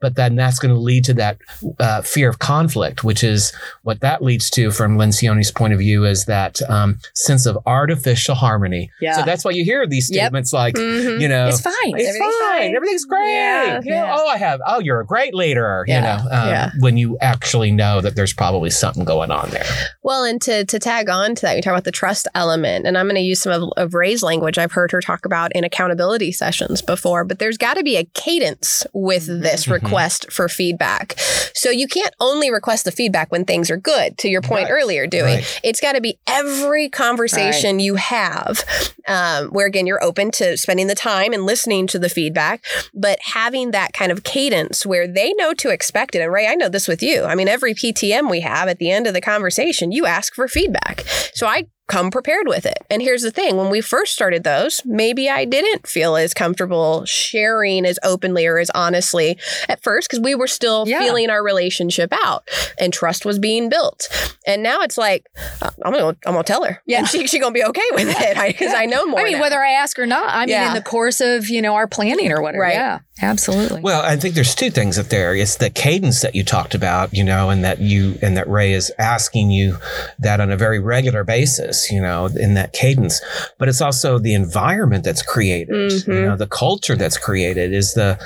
But 0.00 0.16
then 0.16 0.36
that's 0.36 0.58
going 0.58 0.74
to 0.74 0.80
lead 0.80 1.04
to 1.04 1.14
that 1.14 1.38
uh, 1.78 2.02
fear 2.02 2.28
of 2.28 2.38
conflict, 2.38 3.04
which 3.04 3.24
is 3.24 3.52
what 3.82 4.00
that 4.00 4.22
leads 4.22 4.50
to 4.50 4.70
from 4.70 4.98
Lencioni's 4.98 5.50
point 5.50 5.72
of 5.72 5.78
view 5.78 6.04
is 6.04 6.26
that 6.26 6.60
um, 6.68 6.98
sense 7.14 7.46
of 7.46 7.58
artificial 7.66 8.34
harmony. 8.34 8.90
Yeah. 9.00 9.16
So 9.16 9.22
that's 9.22 9.44
why 9.44 9.52
you 9.52 9.64
hear 9.64 9.86
these 9.86 10.06
statements 10.06 10.52
yep. 10.52 10.58
like, 10.58 10.74
mm-hmm. 10.74 11.20
you 11.20 11.28
know, 11.28 11.48
it's 11.48 11.60
fine. 11.60 11.74
It's 11.84 12.18
fine. 12.18 12.60
fine. 12.60 12.76
Everything's 12.76 13.06
great. 13.06 13.32
Yeah. 13.32 13.80
You 13.82 13.90
know, 13.90 13.96
yeah. 13.96 14.16
Oh, 14.16 14.28
I 14.28 14.36
have, 14.36 14.60
oh, 14.66 14.80
you're 14.80 15.00
a 15.00 15.06
great 15.06 15.34
leader, 15.34 15.84
yeah. 15.88 15.94
you 15.94 16.02
know, 16.02 16.30
um, 16.30 16.48
yeah. 16.48 16.70
when 16.80 16.96
you 16.96 17.16
actually 17.20 17.70
know 17.70 18.00
that 18.00 18.14
there's 18.14 18.32
probably 18.32 18.70
something 18.70 19.04
going 19.04 19.30
on 19.30 19.48
there. 19.50 19.64
Well, 20.02 20.24
and 20.24 20.40
to, 20.42 20.64
to 20.66 20.78
tag 20.78 21.08
on 21.08 21.34
to 21.36 21.42
that, 21.42 21.56
talk 21.64 21.72
about 21.72 21.84
the 21.84 21.92
trust 21.92 22.28
element, 22.34 22.86
and 22.86 22.96
I'm 22.96 23.06
going 23.06 23.16
to 23.16 23.20
use 23.20 23.40
some 23.40 23.52
of, 23.52 23.70
of 23.76 23.94
Rae's 23.94 24.22
language 24.22 24.58
I've 24.58 24.72
heard 24.72 24.92
her 24.92 25.00
talk 25.00 25.24
about 25.24 25.52
in 25.54 25.64
accountability 25.64 26.32
sessions 26.32 26.82
before, 26.82 27.24
but 27.24 27.38
there's 27.38 27.58
got 27.58 27.74
to 27.74 27.82
be 27.82 27.96
a 27.96 28.04
cadence 28.04 28.86
with 28.92 29.26
this 29.26 29.64
mm-hmm. 29.64 29.74
request 29.74 30.30
for 30.32 30.48
feedback. 30.48 31.14
So 31.54 31.70
you 31.70 31.88
can't 31.88 32.14
only 32.20 32.50
request 32.50 32.84
the 32.84 32.92
feedback 32.92 33.30
when 33.32 33.44
things 33.44 33.70
are 33.70 33.76
good, 33.76 34.18
to 34.18 34.28
your 34.28 34.42
point 34.42 34.64
right. 34.64 34.72
earlier, 34.72 35.06
Dewey. 35.06 35.22
Right. 35.22 35.60
It's 35.62 35.80
got 35.80 35.92
to 35.92 36.00
be 36.00 36.18
every 36.26 36.88
conversation 36.88 37.76
right. 37.76 37.84
you 37.84 37.94
have, 37.96 38.64
um, 39.06 39.48
where 39.48 39.66
again, 39.66 39.86
you're 39.86 40.02
open 40.02 40.30
to 40.32 40.56
spending 40.56 40.86
the 40.86 40.94
time 40.94 41.32
and 41.32 41.44
listening 41.46 41.86
to 41.88 41.98
the 41.98 42.08
feedback, 42.08 42.64
but 42.92 43.18
having 43.20 43.70
that 43.70 43.92
kind 43.92 44.12
of 44.12 44.24
cadence 44.24 44.84
where 44.84 45.06
they 45.06 45.32
know 45.34 45.54
to 45.54 45.70
expect 45.70 46.14
it. 46.14 46.20
And 46.20 46.32
Rae, 46.32 46.46
I 46.46 46.54
know 46.54 46.68
this 46.68 46.88
with 46.88 47.02
you. 47.02 47.24
I 47.24 47.34
mean, 47.34 47.48
every 47.48 47.74
PTM 47.74 48.30
we 48.30 48.40
have 48.40 48.68
at 48.68 48.78
the 48.78 48.90
end 48.90 49.06
of 49.06 49.14
the 49.14 49.20
conversation, 49.20 49.92
you 49.92 50.06
ask 50.06 50.34
for 50.34 50.48
feedback. 50.48 51.02
So 51.34 51.43
I 51.46 51.66
come 51.86 52.10
prepared 52.10 52.48
with 52.48 52.64
it. 52.64 52.78
And 52.90 53.02
here's 53.02 53.20
the 53.20 53.30
thing 53.30 53.56
when 53.58 53.68
we 53.68 53.82
first 53.82 54.14
started 54.14 54.42
those, 54.42 54.80
maybe 54.86 55.28
I 55.28 55.44
didn't 55.44 55.86
feel 55.86 56.16
as 56.16 56.32
comfortable 56.32 57.04
sharing 57.04 57.84
as 57.84 57.98
openly 58.02 58.46
or 58.46 58.58
as 58.58 58.70
honestly 58.74 59.38
at 59.68 59.82
first 59.82 60.08
because 60.08 60.20
we 60.22 60.34
were 60.34 60.46
still 60.46 60.84
Yeah. 60.88 61.00
feeling 61.00 61.28
our 61.28 61.42
relationship 61.44 62.10
out 62.24 62.48
and 62.78 62.90
trust 62.90 63.26
was 63.26 63.38
being 63.38 63.68
built. 63.68 64.08
And 64.46 64.62
now 64.62 64.80
it's 64.82 64.98
like, 64.98 65.26
uh, 65.62 65.70
I'm 65.84 65.92
going 65.92 66.14
to 66.14 66.28
I'm 66.28 66.34
gonna 66.34 66.44
tell 66.44 66.64
her. 66.64 66.82
Yeah. 66.86 66.98
And 66.98 67.08
she, 67.08 67.26
she 67.26 67.38
going 67.38 67.54
to 67.54 67.58
be 67.58 67.64
okay 67.64 67.80
with 67.92 68.08
it 68.08 68.36
because 68.46 68.74
I 68.74 68.84
know 68.86 69.06
more. 69.06 69.20
I 69.20 69.24
mean, 69.24 69.32
now. 69.34 69.40
whether 69.40 69.58
I 69.62 69.70
ask 69.72 69.98
or 69.98 70.06
not, 70.06 70.28
I 70.28 70.40
mean, 70.40 70.50
Yeah. 70.50 70.68
in 70.68 70.74
the 70.74 70.82
course 70.82 71.20
of, 71.22 71.48
you 71.48 71.62
know, 71.62 71.74
our 71.74 71.86
planning 71.86 72.30
or 72.30 72.42
whatever. 72.42 72.62
Right. 72.62 72.74
Yeah, 72.74 72.98
absolutely. 73.22 73.80
Well, 73.80 74.02
I 74.02 74.16
think 74.16 74.34
there's 74.34 74.54
two 74.54 74.70
things 74.70 74.98
up 74.98 75.06
there. 75.06 75.34
It's 75.34 75.56
the 75.56 75.70
cadence 75.70 76.20
that 76.20 76.34
you 76.34 76.44
talked 76.44 76.74
about, 76.74 77.14
you 77.14 77.24
know, 77.24 77.48
and 77.50 77.64
that 77.64 77.80
you 77.80 78.18
and 78.20 78.36
that 78.36 78.48
Rae 78.48 78.72
is 78.72 78.92
asking 78.98 79.50
you 79.50 79.78
that 80.18 80.40
on 80.40 80.50
a 80.50 80.56
very 80.56 80.78
regular 80.78 81.24
basis, 81.24 81.90
you 81.90 82.00
know, 82.02 82.26
in 82.26 82.52
that 82.54 82.72
cadence. 82.74 83.20
But 83.58 83.68
it's 83.68 83.80
also 83.80 84.18
the 84.18 84.34
environment 84.34 85.04
that's 85.04 85.22
created, 85.22 85.74
Mhm. 85.74 86.06
you 86.08 86.22
know, 86.26 86.36
the 86.36 86.46
culture 86.46 86.96
that's 86.96 87.16
created. 87.16 87.72
Is 87.72 87.94
the 87.94 88.18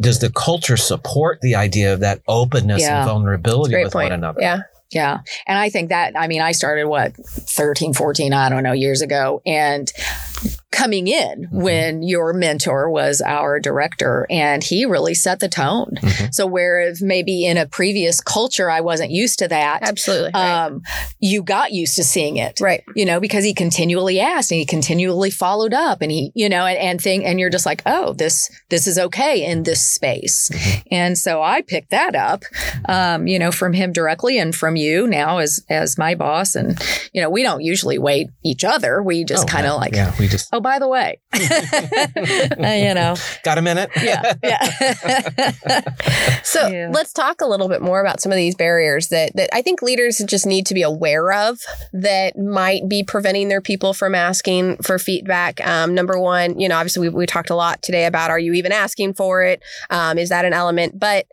does 0.00 0.18
the 0.18 0.30
culture 0.30 0.76
support 0.76 1.40
the 1.42 1.54
idea 1.54 1.92
of 1.92 2.00
that 2.00 2.20
openness 2.26 2.82
Yeah. 2.82 3.00
and 3.02 3.08
vulnerability 3.08 3.76
with 3.82 3.92
point. 3.92 4.06
one 4.10 4.12
another? 4.18 4.40
Yeah. 4.40 4.58
Yeah. 4.92 5.20
And 5.46 5.58
I 5.58 5.70
think 5.70 5.90
that, 5.90 6.18
I 6.18 6.26
mean, 6.26 6.42
I 6.42 6.52
started 6.52 6.86
what, 6.86 7.14
13, 7.14 7.94
14, 7.94 8.32
I 8.32 8.48
don't 8.48 8.62
know, 8.62 8.72
years 8.72 9.02
ago. 9.02 9.40
And 9.46 9.92
coming 10.80 11.06
in 11.08 11.20
Mm-hmm. 11.50 11.62
when 11.62 12.02
your 12.02 12.32
mentor 12.32 12.90
was 12.90 13.20
our 13.20 13.60
director 13.60 14.26
and 14.30 14.62
he 14.64 14.84
really 14.84 15.14
set 15.14 15.40
the 15.40 15.48
tone. 15.48 15.92
Mhm. 16.00 16.34
So, 16.34 16.46
whereas 16.46 17.02
maybe 17.02 17.44
in 17.46 17.56
a 17.56 17.66
previous 17.66 18.20
culture, 18.20 18.70
I 18.70 18.80
wasn't 18.80 19.10
used 19.10 19.38
to 19.40 19.48
that, 19.48 19.80
Absolutely. 19.82 20.30
Right. 20.34 20.64
um, 20.66 20.82
you 21.18 21.42
got 21.42 21.72
used 21.72 21.96
to 21.96 22.04
seeing 22.04 22.36
it. 22.36 22.60
right. 22.60 22.82
You 22.96 23.04
know, 23.04 23.20
because 23.20 23.44
he 23.44 23.52
continually 23.54 24.20
asked 24.20 24.50
and 24.52 24.58
he 24.58 24.64
continually 24.66 25.30
followed 25.30 25.72
up 25.74 26.02
and 26.02 26.10
he, 26.10 26.32
you 26.34 26.48
know, 26.48 26.64
and, 26.66 26.78
and 26.78 27.00
thing, 27.00 27.24
and 27.24 27.38
you're 27.40 27.50
just 27.50 27.66
like, 27.66 27.82
oh, 27.86 28.12
this, 28.14 28.50
this 28.70 28.86
is 28.86 28.98
okay 28.98 29.44
in 29.44 29.62
this 29.64 29.82
space. 29.82 30.50
Mm-hmm. 30.52 30.80
And 30.92 31.18
so 31.18 31.42
I 31.42 31.62
picked 31.62 31.90
that 31.90 32.14
up, 32.14 32.44
um, 32.88 33.26
you 33.26 33.38
know, 33.38 33.50
from 33.52 33.72
him 33.72 33.92
directly 33.92 34.38
and 34.38 34.54
from 34.54 34.76
you 34.76 35.06
now 35.06 35.38
as, 35.38 35.64
as 35.68 35.98
my 35.98 36.14
boss. 36.14 36.54
And, 36.54 36.78
you 37.12 37.20
know, 37.20 37.30
we 37.30 37.42
don't 37.42 37.62
usually 37.62 37.98
wait 37.98 38.28
each 38.44 38.64
other. 38.64 39.02
We 39.02 39.24
just 39.24 39.44
Oh, 39.44 39.46
kind 39.46 39.66
of 39.66 39.72
yeah. 39.72 39.76
like, 39.80 39.94
yeah, 39.94 40.14
we 40.18 40.28
just 40.28 40.48
oh, 40.52 40.60
by 40.60 40.69
the 40.78 40.88
way, 40.88 41.18
Uh, 41.34 42.66
you 42.72 42.94
know, 42.94 43.14
got 43.44 43.58
a 43.58 43.62
minute. 43.62 43.90
yeah, 44.02 44.34
yeah. 44.42 45.80
So 46.42 46.66
Yeah. 46.68 46.90
let's 46.92 47.12
talk 47.12 47.40
a 47.40 47.46
little 47.46 47.68
bit 47.68 47.80
more 47.82 48.00
about 48.00 48.20
some 48.20 48.32
of 48.32 48.36
these 48.36 48.54
barriers 48.54 49.08
that, 49.08 49.34
that 49.36 49.50
I 49.52 49.62
think 49.62 49.82
leaders 49.82 50.18
just 50.26 50.46
need 50.46 50.66
to 50.66 50.74
be 50.74 50.82
aware 50.82 51.32
of 51.32 51.58
that 51.92 52.36
might 52.36 52.88
be 52.88 53.02
preventing 53.04 53.48
their 53.48 53.60
people 53.60 53.94
from 53.94 54.14
asking 54.14 54.78
for 54.78 54.98
feedback. 54.98 55.64
Um, 55.66 55.94
number 55.94 56.18
one, 56.18 56.58
you 56.58 56.68
know, 56.68 56.76
obviously 56.76 57.08
we, 57.08 57.14
we 57.14 57.26
talked 57.26 57.50
a 57.50 57.54
lot 57.54 57.82
today 57.82 58.06
about 58.06 58.30
are 58.30 58.38
you 58.38 58.52
even 58.54 58.72
asking 58.72 59.14
for 59.14 59.42
it? 59.42 59.62
Um, 59.90 60.18
is 60.18 60.28
that 60.30 60.44
an 60.44 60.52
element? 60.52 60.98
But 60.98 61.26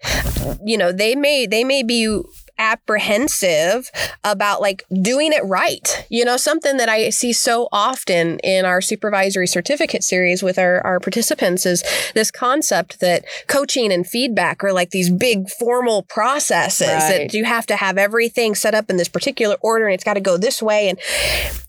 you 0.63 0.77
know, 0.77 0.91
they 0.91 1.15
may 1.15 1.45
they 1.47 1.63
may 1.63 1.83
be 1.83 2.21
apprehensive 2.59 3.91
about 4.23 4.61
like 4.61 4.83
doing 5.01 5.33
it 5.33 5.43
right. 5.45 6.05
You 6.09 6.25
know, 6.25 6.37
something 6.37 6.77
that 6.77 6.89
I 6.89 7.09
see 7.09 7.33
so 7.33 7.67
often 7.71 8.39
in 8.39 8.65
our 8.65 8.81
supervisory 8.81 9.47
certificate 9.47 10.03
series 10.03 10.43
with 10.43 10.57
our, 10.57 10.81
our 10.85 10.99
participants 10.99 11.65
is 11.65 11.83
this 12.13 12.31
concept 12.31 12.99
that 12.99 13.25
coaching 13.47 13.91
and 13.91 14.05
feedback 14.05 14.63
are 14.63 14.73
like 14.73 14.91
these 14.91 15.09
big 15.09 15.49
formal 15.49 16.03
processes 16.03 16.87
Right. 16.87 17.29
that 17.29 17.33
you 17.33 17.45
have 17.45 17.65
to 17.67 17.75
have 17.75 17.97
everything 17.97 18.55
set 18.55 18.73
up 18.73 18.89
in 18.89 18.97
this 18.97 19.07
particular 19.07 19.55
order 19.61 19.85
and 19.85 19.93
it's 19.93 20.03
got 20.03 20.15
to 20.15 20.21
go 20.21 20.37
this 20.37 20.61
way 20.61 20.89
and 20.89 20.99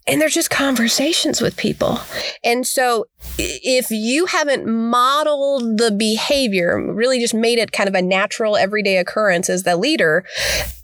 and 0.07 0.19
they're 0.19 0.29
just 0.29 0.49
conversations 0.49 1.41
with 1.41 1.55
people. 1.55 1.99
And 2.43 2.65
so 2.65 3.05
if 3.37 3.91
you 3.91 4.25
haven't 4.25 4.65
modeled 4.65 5.77
the 5.77 5.91
behavior, 5.91 6.93
really 6.93 7.19
just 7.19 7.33
made 7.33 7.59
it 7.59 7.71
kind 7.71 7.87
of 7.87 7.95
a 7.95 8.01
natural 8.01 8.57
everyday 8.57 8.97
occurrence 8.97 9.49
as 9.49 9.63
the 9.63 9.77
leader, 9.77 10.25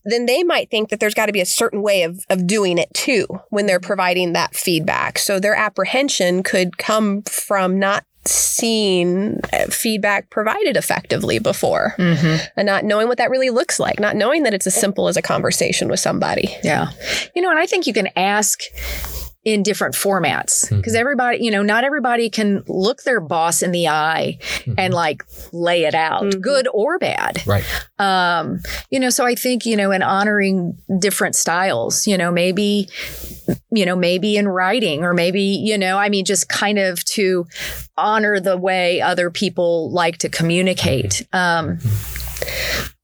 then 0.06 0.28
they 0.28 0.44
might 0.44 0.70
think 0.70 0.90
that 0.90 1.00
there's 1.00 1.16
got 1.16 1.26
to 1.26 1.34
be 1.34 1.42
a 1.42 1.46
certain 1.46 1.82
way 1.82 2.04
of, 2.04 2.24
of 2.30 2.46
doing 2.46 2.78
it 2.78 2.94
too 2.94 3.26
when 3.50 3.66
they're 3.66 3.80
providing 3.80 4.34
that 4.34 4.56
feedback. 4.56 5.18
So 5.18 5.40
their 5.40 5.56
apprehension 5.56 6.44
could 6.44 6.78
come 6.78 7.24
from 7.24 7.80
not 7.80 8.06
seeing 8.28 9.40
uh, 9.54 9.66
feedback 9.68 10.30
provided 10.30 10.78
effectively 10.78 11.40
before 11.40 11.94
Mhm. 11.98 12.40
and 12.58 12.66
not 12.66 12.84
knowing 12.84 13.08
what 13.08 13.18
that 13.18 13.30
really 13.30 13.50
looks 13.50 13.80
like, 13.80 14.00
not 14.00 14.16
knowing 14.16 14.44
that 14.44 14.54
it's 14.54 14.68
as 14.68 14.76
simple 14.76 15.08
as 15.08 15.18
a 15.18 15.22
conversation 15.22 15.88
with 15.90 16.00
somebody. 16.00 16.56
Yeah. 16.64 16.90
You 17.36 17.42
know, 17.42 17.50
and 17.50 17.60
I 17.60 17.66
think 17.66 17.88
you 17.88 17.94
can 17.94 18.10
ask 18.16 18.60
in 19.46 19.62
different 19.62 19.94
formats 19.94 20.68
because 20.76 20.96
everybody, 20.96 21.38
you 21.44 21.52
know, 21.52 21.62
not 21.62 21.84
everybody 21.84 22.32
can 22.32 22.64
look 22.68 23.04
their 23.04 23.20
boss 23.22 23.62
in 23.62 23.72
the 23.72 23.88
eye 23.88 24.40
and 24.76 24.92
like 24.92 25.24
lay 25.54 25.84
it 25.84 25.94
out, 25.94 26.24
Mhm. 26.24 26.42
good 26.42 26.68
or 26.74 26.98
bad. 26.98 27.46
Right. 27.46 27.64
Um, 28.00 28.60
you 28.90 29.00
know, 29.00 29.12
so 29.12 29.24
I 29.24 29.36
think, 29.36 29.64
you 29.68 29.78
know, 29.78 29.92
in 29.92 30.02
honoring 30.02 30.76
different 31.00 31.36
styles, 31.36 32.08
you 32.08 32.18
know, 32.18 32.32
maybe, 32.32 32.90
you 33.72 33.86
know, 33.86 33.96
maybe 33.96 34.36
in 34.36 34.48
writing 34.48 35.04
or 35.04 35.14
maybe, 35.14 35.42
you 35.42 35.78
know, 35.78 35.98
I 36.00 36.10
mean, 36.10 36.26
just 36.26 36.50
kind 36.50 36.80
of 36.80 37.04
to 37.06 37.46
honor 37.98 38.40
the 38.40 38.58
way 38.58 39.00
other 39.00 39.30
people 39.30 39.92
like 39.92 40.18
to 40.20 40.30
communicate. 40.30 41.26
Um, 41.34 41.78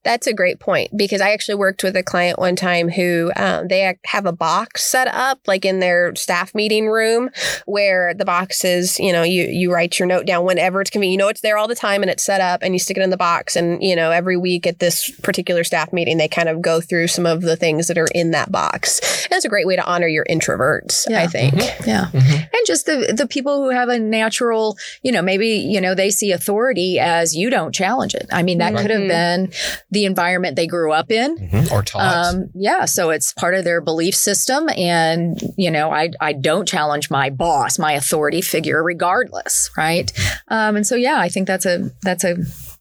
That's 0.04 0.26
a 0.26 0.32
great 0.32 0.58
point 0.58 0.96
because 0.96 1.20
I 1.20 1.30
actually 1.30 1.54
worked 1.54 1.82
with 1.82 1.96
a 1.96 2.02
client 2.02 2.38
one 2.38 2.56
time 2.56 2.88
who 2.88 3.30
um, 3.36 3.68
they 3.68 3.96
have 4.06 4.26
a 4.26 4.32
box 4.32 4.82
set 4.84 5.06
up 5.08 5.40
like 5.46 5.64
in 5.64 5.78
their 5.80 6.14
staff 6.16 6.54
meeting 6.54 6.88
room 6.88 7.30
where 7.66 8.12
the 8.14 8.24
box 8.24 8.64
is, 8.64 8.98
you 8.98 9.12
know, 9.12 9.22
you, 9.22 9.44
you 9.44 9.72
write 9.72 9.98
your 9.98 10.06
note 10.08 10.26
down 10.26 10.44
whenever 10.44 10.80
it's 10.80 10.90
convenient. 10.90 11.12
You 11.12 11.18
know, 11.24 11.28
it's 11.28 11.40
there 11.40 11.56
all 11.56 11.68
the 11.68 11.74
time 11.74 12.02
and 12.02 12.10
it's 12.10 12.24
set 12.24 12.40
up 12.40 12.62
and 12.62 12.74
you 12.74 12.78
stick 12.78 12.96
it 12.96 13.02
in 13.02 13.10
the 13.10 13.16
box. 13.16 13.54
And, 13.54 13.82
you 13.82 13.94
know, 13.94 14.10
every 14.10 14.36
week 14.36 14.66
at 14.66 14.78
this 14.80 15.10
particular 15.20 15.62
staff 15.64 15.92
meeting, 15.92 16.16
they 16.18 16.28
kind 16.28 16.48
of 16.48 16.60
go 16.62 16.80
through 16.80 17.06
some 17.08 17.26
of 17.26 17.42
the 17.42 17.56
things 17.56 17.86
that 17.88 17.98
are 17.98 18.08
in 18.14 18.32
that 18.32 18.50
box. 18.50 19.00
And 19.26 19.32
it's 19.36 19.44
a 19.44 19.48
great 19.48 19.66
way 19.66 19.76
to 19.76 19.84
honor 19.84 20.08
your 20.08 20.24
introverts, 20.24 21.08
Yeah. 21.08 21.22
I 21.22 21.26
think. 21.28 21.54
Yeah. 21.86 22.06
And 22.12 22.66
just 22.66 22.86
the 22.86 23.14
the 23.16 23.26
people 23.26 23.62
who 23.62 23.70
have 23.70 23.88
a 23.88 23.98
natural, 23.98 24.76
you 25.02 25.12
know, 25.12 25.22
maybe, 25.22 25.48
you 25.48 25.80
know, 25.80 25.94
they 25.94 26.10
see 26.10 26.32
authority 26.32 26.98
as 26.98 27.36
you 27.36 27.50
don't 27.50 27.72
challenge 27.72 28.14
it. 28.14 28.26
I 28.32 28.42
mean, 28.42 28.58
that 28.58 28.74
could 28.76 28.90
have 28.90 29.00
Mhm. 29.02 29.08
been 29.08 29.52
the 29.92 30.04
environment 30.06 30.56
they 30.56 30.66
grew 30.66 30.90
up 30.90 31.10
in. 31.12 31.36
Mhm. 31.38 31.70
Or 31.70 31.82
taught. 31.82 32.34
Um, 32.34 32.50
yeah, 32.54 32.86
so 32.86 33.10
it's 33.10 33.32
part 33.34 33.54
of 33.54 33.62
their 33.64 33.80
belief 33.80 34.16
system, 34.16 34.68
and 34.76 35.40
you 35.56 35.70
know, 35.70 35.92
I 35.92 36.10
I 36.20 36.32
don't 36.32 36.66
challenge 36.66 37.10
my 37.10 37.30
boss, 37.30 37.78
my 37.78 37.92
authority 37.92 38.40
figure, 38.40 38.82
regardless, 38.82 39.70
right? 39.76 40.10
Um, 40.48 40.76
and 40.76 40.86
so, 40.86 40.96
yeah, 40.96 41.18
I 41.18 41.28
think 41.28 41.46
that's 41.46 41.66
a 41.66 41.90
that's 42.02 42.24
a 42.24 42.36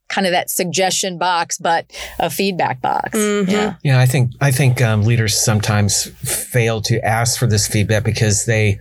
kind 0.09 0.25
of 0.27 0.31
that 0.31 0.49
suggestion 0.49 1.17
box, 1.17 1.57
but 1.57 1.85
a 2.19 2.29
feedback 2.29 2.81
box. 2.81 3.17
Mhm. 3.17 3.49
Yeah, 3.49 3.73
Yeah, 3.83 3.99
I 3.99 4.05
think 4.05 4.31
I 4.41 4.51
think 4.51 4.81
um, 4.81 5.03
leaders 5.03 5.39
sometimes 5.39 6.05
fail 6.23 6.81
to 6.83 6.99
ask 7.05 7.37
for 7.37 7.47
this 7.47 7.67
feedback 7.67 8.03
because 8.03 8.45
they. 8.45 8.79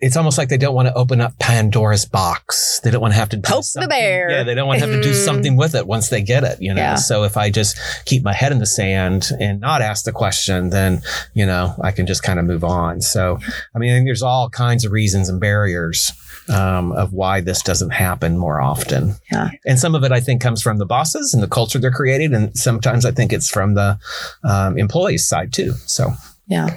It's 0.00 0.16
almost 0.16 0.36
like 0.38 0.48
they 0.48 0.58
don't 0.58 0.74
want 0.74 0.86
to 0.88 0.94
open 0.94 1.20
up 1.20 1.38
Pandora's 1.38 2.04
box. 2.04 2.80
They 2.84 2.90
don't 2.90 3.00
want 3.00 3.14
to 3.14 3.18
have 3.18 3.30
to 3.30 3.36
do 3.36 3.42
Poke 3.42 3.64
the 3.74 3.88
bear. 3.88 4.30
Yeah, 4.30 4.42
they 4.42 4.54
don't 4.54 4.68
want 4.68 4.80
to 4.80 4.86
have 4.86 4.94
to 4.94 5.02
do 5.02 5.12
Mm. 5.12 5.24
something 5.24 5.56
with 5.56 5.74
it 5.74 5.86
once 5.86 6.08
they 6.08 6.20
get 6.22 6.44
it. 6.44 6.58
You 6.60 6.74
know. 6.74 6.80
Yeah. 6.80 6.94
So 6.96 7.24
if 7.24 7.36
I 7.36 7.50
just 7.50 7.78
keep 8.04 8.22
my 8.22 8.32
head 8.34 8.52
in 8.52 8.58
the 8.58 8.66
sand 8.66 9.30
and 9.40 9.60
not 9.60 9.82
ask 9.82 10.04
the 10.04 10.12
question, 10.12 10.70
then 10.70 11.00
you 11.32 11.46
know 11.46 11.74
I 11.82 11.90
can 11.90 12.06
just 12.06 12.22
kind 12.22 12.38
of 12.38 12.44
move 12.44 12.64
on. 12.64 13.00
So 13.00 13.38
I 13.74 13.78
mean, 13.78 14.04
there's 14.04 14.22
all 14.22 14.50
kinds 14.50 14.84
of 14.84 14.92
reasons 14.92 15.28
and 15.28 15.40
barriers 15.40 16.12
um, 16.48 16.92
of 16.92 17.12
why 17.14 17.40
this 17.40 17.62
doesn't 17.62 17.90
happen 17.90 18.36
more 18.36 18.60
often. 18.60 19.14
Yeah. 19.32 19.50
And 19.64 19.78
some 19.78 19.94
of 19.94 20.04
it 20.04 20.12
I 20.12 20.20
think 20.20 20.42
comes 20.42 20.60
from 20.62 20.76
the 20.78 20.86
bosses 20.86 21.32
and 21.32 21.42
the 21.42 21.48
culture 21.48 21.78
they're 21.78 21.90
creating, 21.90 22.34
and 22.34 22.56
sometimes 22.56 23.04
I 23.06 23.10
think 23.10 23.32
it's 23.32 23.48
from 23.48 23.74
the 23.74 23.98
um, 24.44 24.78
employees 24.78 25.26
side 25.26 25.52
too. 25.52 25.72
So 25.86 26.12
yeah, 26.46 26.76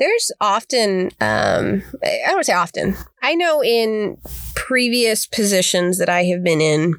There's 0.00 0.32
often, 0.40 1.10
um, 1.20 1.82
I 2.02 2.22
don't 2.28 2.44
say 2.44 2.54
often. 2.54 2.96
I 3.22 3.34
know 3.34 3.62
in 3.62 4.18
previous 4.54 5.26
positions 5.26 5.98
that 5.98 6.08
I 6.08 6.24
have 6.24 6.42
been 6.44 6.60
in, 6.60 6.94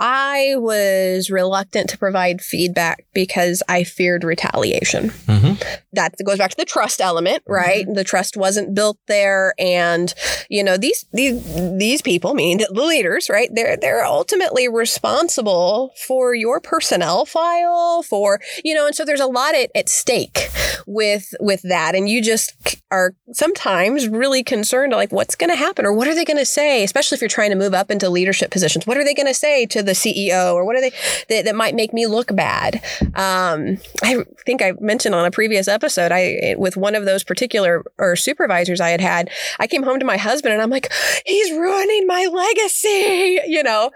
I 0.00 0.54
was 0.56 1.30
reluctant 1.30 1.90
to 1.90 1.98
provide 1.98 2.40
feedback 2.40 3.04
because 3.14 3.62
I 3.68 3.84
feared 3.84 4.24
retaliation. 4.24 5.10
mhm. 5.10 5.62
That 5.92 6.14
goes 6.24 6.38
back 6.38 6.50
to 6.50 6.56
the 6.56 6.64
trust 6.64 7.00
element, 7.00 7.42
right? 7.46 7.84
The 7.92 8.04
trust 8.04 8.36
wasn't 8.36 8.74
built 8.74 8.98
there, 9.08 9.54
and 9.58 10.12
you 10.48 10.62
know 10.62 10.76
these 10.76 11.04
these 11.12 11.42
these 11.76 12.02
people, 12.02 12.34
meaning 12.34 12.64
the 12.70 12.84
leaders, 12.84 13.28
right? 13.28 13.48
They're 13.52 13.76
they're 13.76 14.04
ultimately 14.04 14.68
responsible 14.68 15.92
for 16.06 16.34
your 16.34 16.60
personnel 16.60 17.24
file, 17.24 18.02
for 18.02 18.40
you 18.64 18.74
know, 18.74 18.86
and 18.86 18.94
so 18.94 19.04
there's 19.04 19.20
a 19.20 19.26
lot 19.26 19.54
at, 19.54 19.70
at 19.74 19.88
stake 19.88 20.48
with 20.86 21.34
with 21.40 21.62
that, 21.62 21.94
and 21.94 22.08
you 22.08 22.22
just 22.22 22.54
are 22.90 23.14
sometimes 23.32 24.08
really 24.08 24.42
concerned, 24.44 24.92
like 24.92 25.10
what's 25.12 25.34
going 25.38 25.50
to 25.50 25.56
happen 25.56 25.86
or 25.86 25.92
what 25.92 26.08
are 26.08 26.14
they 26.14 26.24
going 26.24 26.38
to 26.38 26.44
say, 26.44 26.82
especially 26.84 27.16
if 27.16 27.22
you're 27.22 27.28
trying 27.28 27.50
to 27.50 27.56
move 27.56 27.74
up 27.74 27.90
into 27.90 28.08
leadership 28.10 28.50
positions. 28.50 28.86
What 28.86 28.96
are 28.96 29.04
they 29.04 29.14
going 29.14 29.26
to 29.26 29.34
say 29.34 29.66
to 29.66 29.82
the 29.82 29.92
CEO 29.92 30.54
or 30.54 30.64
what 30.64 30.76
are 30.76 30.80
they 30.80 30.92
that, 31.28 31.44
that 31.44 31.54
might 31.54 31.74
make 31.74 31.92
me 31.92 32.06
look 32.06 32.34
bad? 32.34 32.82
Um, 33.14 33.78
I 34.02 34.24
think 34.44 34.62
I 34.62 34.72
mentioned 34.80 35.14
on 35.14 35.24
a 35.24 35.30
previous 35.30 35.68
episode, 35.68 36.12
I 36.12 36.54
with 36.58 36.76
one 36.76 36.94
of 36.94 37.04
those 37.04 37.24
particular 37.24 37.84
or 37.98 38.16
supervisors 38.16 38.80
I 38.80 38.90
had 38.90 39.00
had, 39.00 39.30
I 39.58 39.66
came 39.66 39.82
home 39.82 40.00
to 40.00 40.04
my 40.04 40.16
husband 40.16 40.52
and 40.52 40.62
I'm 40.62 40.70
like, 40.70 40.92
he's 41.24 41.52
ruining 41.52 42.06
my 42.06 42.26
legacy, 42.26 43.40
you 43.46 43.62
know, 43.62 43.90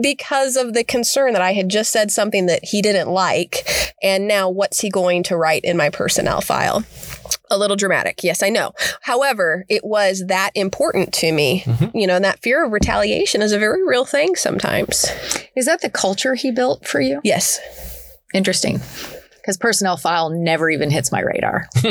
because 0.00 0.56
of 0.56 0.74
the 0.74 0.84
concern 0.84 1.32
that 1.32 1.42
I 1.42 1.52
had 1.52 1.68
just 1.68 1.90
said 1.90 2.10
something 2.10 2.46
that 2.46 2.64
he 2.64 2.82
didn't 2.82 3.08
like, 3.08 3.66
and 4.02 4.28
now 4.28 4.48
what's 4.48 4.80
he 4.80 4.90
going 4.90 5.22
to 5.24 5.36
write 5.36 5.64
in 5.64 5.76
my 5.76 5.90
personnel 5.90 6.40
file? 6.40 6.84
A 7.50 7.58
little 7.58 7.76
dramatic. 7.76 8.22
Yes, 8.22 8.42
I 8.42 8.48
know. 8.48 8.72
However, 9.02 9.64
it 9.68 9.84
was 9.84 10.24
that 10.28 10.50
important 10.54 11.12
to 11.14 11.32
me. 11.32 11.62
Mm-hmm. 11.64 11.96
You 11.96 12.06
know, 12.06 12.16
and 12.16 12.24
that 12.24 12.40
fear 12.40 12.64
of 12.64 12.72
retaliation 12.72 13.42
is 13.42 13.52
a 13.52 13.58
very 13.58 13.86
real 13.86 14.04
thing 14.04 14.36
sometimes. 14.36 15.06
Is 15.56 15.66
that 15.66 15.82
the 15.82 15.90
culture 15.90 16.34
he 16.34 16.50
built 16.50 16.86
for 16.86 17.00
you? 17.00 17.20
Yes. 17.24 17.60
Interesting. 18.32 18.80
Because 19.36 19.56
personnel 19.58 19.96
file 19.96 20.30
never 20.30 20.70
even 20.70 20.90
hits 20.90 21.12
my 21.12 21.20
radar. 21.20 21.68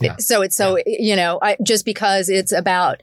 yeah. 0.00 0.16
So 0.18 0.40
it's 0.42 0.56
so, 0.56 0.78
you 0.86 1.14
know, 1.14 1.38
I, 1.42 1.58
just 1.62 1.84
because 1.84 2.30
it's 2.30 2.52
about 2.52 3.02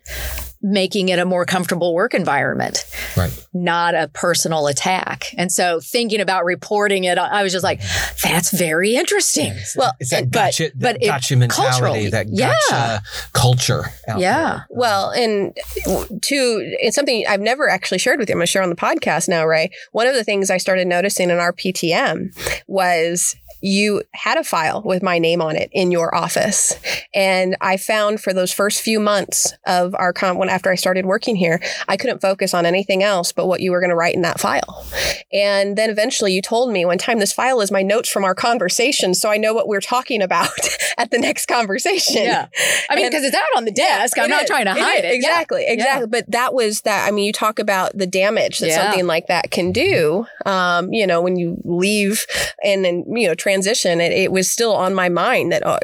making 0.66 1.10
it 1.10 1.20
a 1.20 1.26
more 1.26 1.46
comfortable 1.46 1.94
work 1.94 2.16
environment, 2.16 2.86
right. 3.16 3.48
not 3.54 3.94
a 3.94 4.08
personal 4.14 4.66
attack. 4.66 5.28
And 5.38 5.52
so 5.52 5.80
thinking 5.80 6.20
about 6.20 6.44
reporting 6.44 7.04
it, 7.04 7.20
I 7.20 7.44
was 7.44 7.52
just 7.52 7.64
like, 7.64 7.82
that's 8.24 8.50
very 8.50 8.96
interesting. 8.96 9.48
Yeah, 9.48 9.60
it's, 9.60 9.78
well, 9.78 9.92
it's 10.00 10.10
that 10.10 10.32
gotcha, 10.32 10.72
but, 10.74 11.00
that 11.00 11.06
gotcha 11.06 11.36
mentality, 11.36 12.10
that 12.10 12.26
gotcha 12.36 12.56
yeah. 12.72 13.00
culture. 13.34 13.86
yeah. 14.08 14.18
There. 14.18 14.68
Well, 14.72 15.12
and 15.12 15.56
to, 15.86 16.76
it's 16.82 16.96
something 16.96 17.24
I've 17.30 17.42
never 17.42 17.70
actually 17.70 18.00
shared 18.00 18.20
with 18.20 18.28
you. 18.28 18.34
I'm 18.34 18.40
going 18.40 18.48
to 18.48 18.52
share 18.52 18.64
on 18.64 18.70
the 18.70 18.76
podcast 18.76 19.30
now, 19.30 19.46
Rae. 19.46 19.70
One 19.92 20.08
of 20.08 20.16
the 20.16 20.24
things 20.24 20.50
I 20.50 20.58
started 20.58 20.88
noticing 20.88 21.30
in 21.30 21.38
our 21.38 21.54
PTM 21.54 22.36
was 22.68 23.36
you 23.62 24.04
had 24.14 24.38
a 24.38 24.44
file 24.44 24.82
with 24.84 25.02
my 25.02 25.20
name 25.20 25.42
on 25.42 25.56
it 25.56 25.70
in 25.72 25.92
your 25.92 26.14
office. 26.14 26.80
And 27.14 27.56
I 27.62 27.78
found 27.78 28.22
for 28.22 28.34
those 28.34 28.52
first 28.52 28.82
few 28.82 29.00
months 29.00 29.54
of 29.66 29.96
our 29.96 30.14
con 30.14 30.38
when 30.38 30.50
after 30.50 30.72
I 30.72 30.76
started 30.76 31.06
working 31.06 31.36
here, 31.36 31.62
I 31.88 31.98
couldn't 31.98 32.22
focus 32.22 32.54
on 32.54 32.66
anything 32.66 33.04
else 33.04 33.32
but 33.32 33.48
what 33.48 33.62
you 33.62 33.72
were 33.72 33.80
going 33.80 33.90
to 33.90 33.96
write 33.96 34.16
in 34.16 34.22
that 34.22 34.40
file. 34.40 34.86
And 35.34 35.78
then 35.78 35.90
eventually 35.90 36.34
you 36.34 36.42
told 36.42 36.72
me 36.72 36.86
one 36.86 36.98
time 36.98 37.20
this 37.20 37.34
file 37.34 37.62
is 37.62 37.72
my 37.72 37.82
notes 37.82 38.10
from 38.10 38.24
our 38.24 38.36
conversation, 38.36 39.14
so 39.14 39.30
I 39.30 39.38
know 39.38 39.54
what 39.54 39.68
we're 39.68 39.82
talking 39.82 40.22
about 40.22 40.50
at 40.98 41.12
the 41.12 41.18
next 41.18 41.48
conversation. 41.48 42.24
Yeah. 42.24 42.48
I 42.90 42.96
mean, 42.96 43.08
because 43.08 43.24
it's 43.24 43.36
out 43.36 43.44
on 43.56 43.66
the 43.66 43.72
desk. 43.72 44.18
I'm 44.18 44.30
not 44.30 44.44
is. 44.44 44.50
trying 44.50 44.66
to 44.66 44.74
hide 44.74 45.00
it. 45.00 45.06
it. 45.06 45.16
Exactly. 45.16 45.64
Yeah. 45.64 45.74
Exactly. 45.74 46.02
Yeah. 46.02 46.06
But 46.08 46.32
that 46.32 46.54
was 46.54 46.82
that. 46.82 47.08
I 47.08 47.12
mean, 47.12 47.26
you 47.26 47.34
talk 47.34 47.60
about 47.60 47.98
the 47.98 48.08
damage 48.08 48.60
that 48.60 48.68
yeah. 48.68 48.84
something 48.84 49.08
like 49.08 49.28
that 49.28 49.52
can 49.52 49.72
do. 49.72 50.26
Um, 50.46 50.92
you 50.94 51.08
know, 51.08 51.22
when 51.22 51.38
you 51.38 51.62
leave 51.64 52.26
and 52.64 52.84
then, 52.84 53.06
you 53.08 53.28
know, 53.28 53.36
trans 53.36 53.55
transition, 53.56 54.02
it, 54.02 54.12
it 54.12 54.32
was 54.32 54.50
still 54.50 54.76
on 54.76 54.94
my 54.94 55.10
mind 55.10 55.52
that 55.52 55.64
oh, 55.66 55.80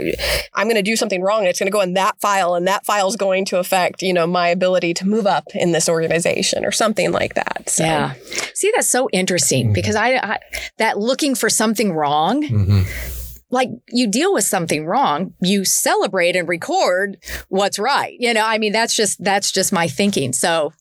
I'm 0.54 0.68
going 0.68 0.76
to 0.76 0.82
do 0.82 0.96
something 0.96 1.22
wrong. 1.22 1.46
It's 1.46 1.60
going 1.60 1.68
to 1.68 1.72
go 1.72 1.82
in 1.82 1.94
that 1.94 2.20
file, 2.20 2.56
and 2.56 2.68
that 2.68 2.86
file 2.86 3.08
is 3.08 3.16
going 3.16 3.46
to 3.46 3.58
affect 3.58 4.02
you 4.02 4.14
know 4.14 4.28
my 4.28 4.50
ability 4.50 4.94
to 4.96 5.08
move 5.08 5.26
up 5.26 5.46
in 5.54 5.72
this 5.72 5.88
organization 5.88 6.66
or 6.66 6.72
something 6.72 7.12
like 7.12 7.36
that. 7.36 7.70
So. 7.70 7.84
Yeah. 7.84 8.14
See, 8.54 8.72
that's 8.76 8.90
so 8.90 9.10
interesting 9.12 9.68
mm-hmm. 9.68 9.74
because 9.74 9.96
I, 9.96 10.16
I, 10.16 10.40
that 10.78 10.98
looking 10.98 11.36
for 11.36 11.50
something 11.50 11.94
wrong. 11.94 12.44
Mm-hmm 12.44 13.18
like 13.54 13.68
you 13.90 14.10
deal 14.10 14.34
with 14.34 14.46
something 14.46 14.86
wrong, 14.86 15.34
you 15.42 15.66
celebrate 15.66 16.38
and 16.38 16.48
record 16.48 17.18
what's 17.50 17.78
right. 17.78 18.16
You 18.18 18.34
know, 18.34 18.46
I 18.46 18.58
mean, 18.58 18.72
that's 18.72 18.96
just, 18.96 19.22
that's 19.22 19.52
just 19.52 19.74
my 19.74 19.90
thinking. 19.90 20.32
So 20.32 20.72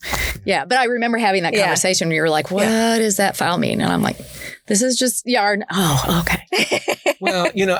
yeah. 0.44 0.64
But 0.64 0.78
I 0.78 0.84
remember 0.84 1.18
having 1.18 1.42
that 1.42 1.54
conversation 1.54 2.06
yeah. 2.06 2.10
where 2.10 2.16
you 2.16 2.22
were 2.22 2.30
like, 2.30 2.50
"What 2.50 2.62
yeah. 2.62 2.98
does 2.98 3.16
that 3.16 3.36
file 3.36 3.58
mean? 3.58 3.80
And 3.80 3.92
I'm 3.92 4.02
like, 4.02 4.18
this 4.70 4.82
is 4.82 4.96
just 4.96 5.26
yarn. 5.26 5.64
Oh, 5.68 6.22
okay. 6.22 7.16
well, 7.20 7.50
you 7.56 7.66
know, 7.66 7.76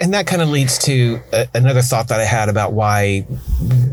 and 0.00 0.12
that 0.14 0.26
kind 0.26 0.42
of 0.42 0.48
leads 0.48 0.78
to 0.78 1.20
a, 1.32 1.46
another 1.54 1.80
thought 1.80 2.08
that 2.08 2.18
I 2.18 2.24
had 2.24 2.48
about 2.48 2.72
why, 2.72 3.20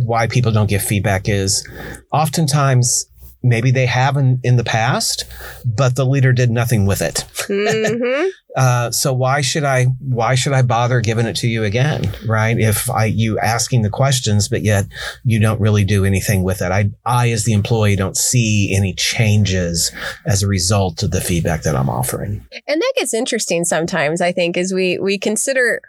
why 0.03 0.25
people 0.25 0.51
don't 0.51 0.67
give 0.67 0.81
feedback 0.81 1.29
is 1.29 1.69
oftentimes 2.11 3.05
maybe 3.43 3.71
they 3.71 3.85
have 3.85 4.17
in, 4.17 4.39
in 4.43 4.57
the 4.57 4.63
past, 4.63 5.25
but 5.65 5.95
the 5.95 6.05
leader 6.05 6.31
did 6.33 6.51
nothing 6.51 6.85
with 6.85 7.01
it. 7.01 7.25
Mm-hmm. 7.33 8.29
uh, 8.55 8.91
so 8.91 9.13
why 9.13 9.41
should 9.41 9.63
I 9.63 9.85
why 9.99 10.35
should 10.35 10.53
I 10.53 10.61
bother 10.61 11.01
giving 11.01 11.25
it 11.25 11.35
to 11.37 11.47
you 11.47 11.63
again, 11.63 12.11
right? 12.27 12.57
If 12.57 12.89
I 12.89 13.05
you 13.05 13.39
asking 13.39 13.81
the 13.81 13.89
questions, 13.89 14.47
but 14.47 14.63
yet 14.63 14.85
you 15.23 15.39
don't 15.39 15.59
really 15.59 15.83
do 15.83 16.05
anything 16.05 16.43
with 16.43 16.61
it. 16.61 16.71
I 16.71 16.91
I 17.05 17.31
as 17.31 17.45
the 17.45 17.53
employee 17.53 17.95
don't 17.95 18.17
see 18.17 18.75
any 18.75 18.93
changes 18.93 19.91
as 20.25 20.43
a 20.43 20.47
result 20.47 21.03
of 21.03 21.11
the 21.11 21.21
feedback 21.21 21.63
that 21.63 21.75
I'm 21.75 21.89
offering. 21.89 22.45
And 22.67 22.81
that 22.81 22.93
gets 22.95 23.13
interesting 23.13 23.65
sometimes. 23.65 24.21
I 24.21 24.31
think 24.31 24.57
as 24.57 24.73
we 24.73 24.99
we 24.99 25.17
consider 25.17 25.81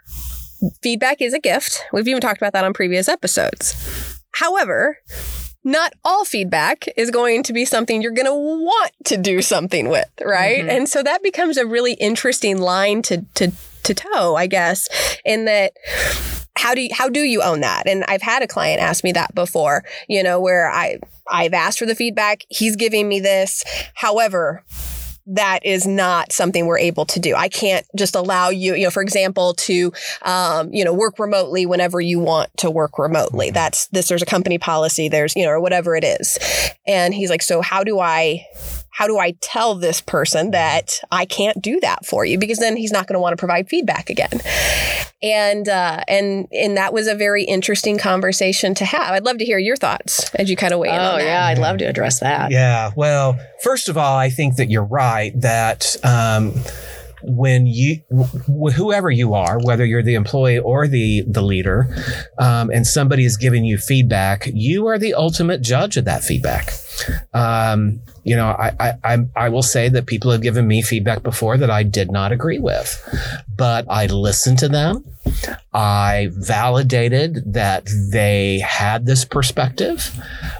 feedback 0.81 1.21
is 1.21 1.33
a 1.33 1.39
gift. 1.39 1.83
We've 1.91 2.07
even 2.07 2.21
talked 2.21 2.41
about 2.41 2.53
that 2.53 2.63
on 2.63 2.73
previous 2.73 3.09
episodes. 3.09 4.21
However, 4.35 4.97
not 5.63 5.93
all 6.03 6.25
feedback 6.25 6.85
is 6.97 7.11
going 7.11 7.43
to 7.43 7.53
be 7.53 7.65
something 7.65 8.01
you're 8.01 8.11
going 8.11 8.25
to 8.25 8.33
want 8.33 8.91
to 9.05 9.17
do 9.17 9.41
something 9.41 9.89
with, 9.89 10.09
right? 10.23 10.59
Mm-hmm. 10.59 10.69
And 10.69 10.89
so 10.89 11.03
that 11.03 11.23
becomes 11.23 11.57
a 11.57 11.65
really 11.65 11.93
interesting 11.93 12.59
line 12.59 13.01
to 13.03 13.25
to 13.35 13.51
to 13.83 13.93
toe, 13.93 14.35
I 14.35 14.47
guess, 14.47 14.87
in 15.25 15.45
that 15.45 15.73
how 16.55 16.73
do 16.73 16.81
you, 16.81 16.89
how 16.93 17.09
do 17.09 17.21
you 17.21 17.41
own 17.41 17.61
that? 17.61 17.87
And 17.87 18.03
I've 18.07 18.21
had 18.21 18.41
a 18.41 18.47
client 18.47 18.81
ask 18.81 19.03
me 19.03 19.11
that 19.13 19.35
before, 19.35 19.83
you 20.07 20.23
know, 20.23 20.39
where 20.39 20.69
I 20.69 20.99
I've 21.27 21.53
asked 21.53 21.79
for 21.79 21.85
the 21.85 21.95
feedback, 21.95 22.45
he's 22.49 22.75
giving 22.75 23.07
me 23.07 23.19
this. 23.19 23.63
However, 23.95 24.63
that 25.25 25.65
is 25.65 25.87
not 25.87 26.31
something 26.31 26.65
we're 26.65 26.77
able 26.77 27.05
to 27.05 27.19
do. 27.19 27.35
I 27.35 27.47
can't 27.47 27.85
just 27.95 28.15
allow 28.15 28.49
you, 28.49 28.75
you 28.75 28.83
know, 28.83 28.89
for 28.91 29.01
example, 29.01 29.53
to, 29.53 29.93
um, 30.23 30.73
you 30.73 30.83
know, 30.83 30.93
work 30.93 31.19
remotely 31.19 31.65
whenever 31.65 32.01
you 32.01 32.19
want 32.19 32.55
to 32.57 32.69
work 32.69 32.99
remotely. 32.99 33.47
Mm-hmm. 33.47 33.53
That's 33.53 33.87
this, 33.87 34.09
there's 34.09 34.21
a 34.21 34.25
company 34.25 34.57
policy, 34.57 35.07
there's, 35.07 35.35
you 35.35 35.43
know, 35.43 35.51
or 35.51 35.59
whatever 35.59 35.95
it 35.95 36.03
is. 36.03 36.37
And 36.85 37.13
he's 37.13 37.29
like, 37.29 37.41
so 37.41 37.61
how 37.61 37.83
do 37.83 37.99
I, 37.99 38.45
how 38.93 39.07
do 39.07 39.17
I 39.17 39.33
tell 39.41 39.75
this 39.75 40.01
person 40.01 40.51
that 40.51 40.99
I 41.11 41.25
can't 41.25 41.61
do 41.61 41.79
that 41.81 42.05
for 42.05 42.25
you? 42.25 42.37
Because 42.37 42.59
then 42.59 42.77
he's 42.77 42.91
not 42.91 43.07
going 43.07 43.15
to 43.15 43.19
want 43.19 43.33
to 43.33 43.37
provide 43.37 43.67
feedback 43.67 44.09
again. 44.09 44.39
And 45.23 45.67
uh, 45.67 46.03
and 46.07 46.47
and 46.51 46.77
that 46.77 46.93
was 46.93 47.07
a 47.07 47.15
very 47.15 47.43
interesting 47.43 47.97
conversation 47.97 48.75
to 48.75 48.85
have. 48.85 49.13
I'd 49.13 49.23
love 49.23 49.39
to 49.39 49.45
hear 49.45 49.57
your 49.57 49.77
thoughts 49.77 50.29
as 50.35 50.49
you 50.49 50.55
kind 50.55 50.73
of 50.73 50.79
weigh 50.79 50.89
in. 50.89 50.99
Oh 50.99 51.17
yeah, 51.17 51.45
I'd 51.45 51.57
love 51.57 51.77
to 51.79 51.85
address 51.85 52.19
that. 52.19 52.51
Yeah. 52.51 52.91
Well, 52.95 53.39
first 53.63 53.89
of 53.89 53.97
all, 53.97 54.17
I 54.17 54.29
think 54.29 54.57
that 54.57 54.69
you're 54.69 54.83
right 54.85 55.31
that. 55.41 55.95
Um, 56.03 56.53
when 57.25 57.65
you 57.65 57.97
whoever 58.75 59.09
you 59.09 59.33
are 59.33 59.59
whether 59.59 59.85
you're 59.85 60.03
the 60.03 60.15
employee 60.15 60.59
or 60.59 60.87
the 60.87 61.23
the 61.27 61.41
leader 61.41 61.93
um, 62.39 62.69
and 62.69 62.85
somebody 62.85 63.25
is 63.25 63.37
giving 63.37 63.63
you 63.63 63.77
feedback 63.77 64.47
you 64.53 64.87
are 64.87 64.97
the 64.97 65.13
ultimate 65.13 65.61
judge 65.61 65.97
of 65.97 66.05
that 66.05 66.23
feedback 66.23 66.73
um, 67.33 68.01
you 68.23 68.35
know, 68.35 68.47
I, 68.47 68.93
I, 69.03 69.25
I 69.35 69.49
will 69.49 69.63
say 69.63 69.89
that 69.89 70.05
people 70.05 70.31
have 70.31 70.41
given 70.41 70.67
me 70.67 70.81
feedback 70.81 71.23
before 71.23 71.57
that 71.57 71.69
I 71.69 71.83
did 71.83 72.11
not 72.11 72.31
agree 72.31 72.59
with, 72.59 73.01
but 73.55 73.85
I 73.89 74.05
listened 74.05 74.59
to 74.59 74.69
them. 74.69 75.03
I 75.73 76.29
validated 76.33 77.53
that 77.53 77.89
they 78.11 78.59
had 78.59 79.05
this 79.05 79.25
perspective, 79.25 80.11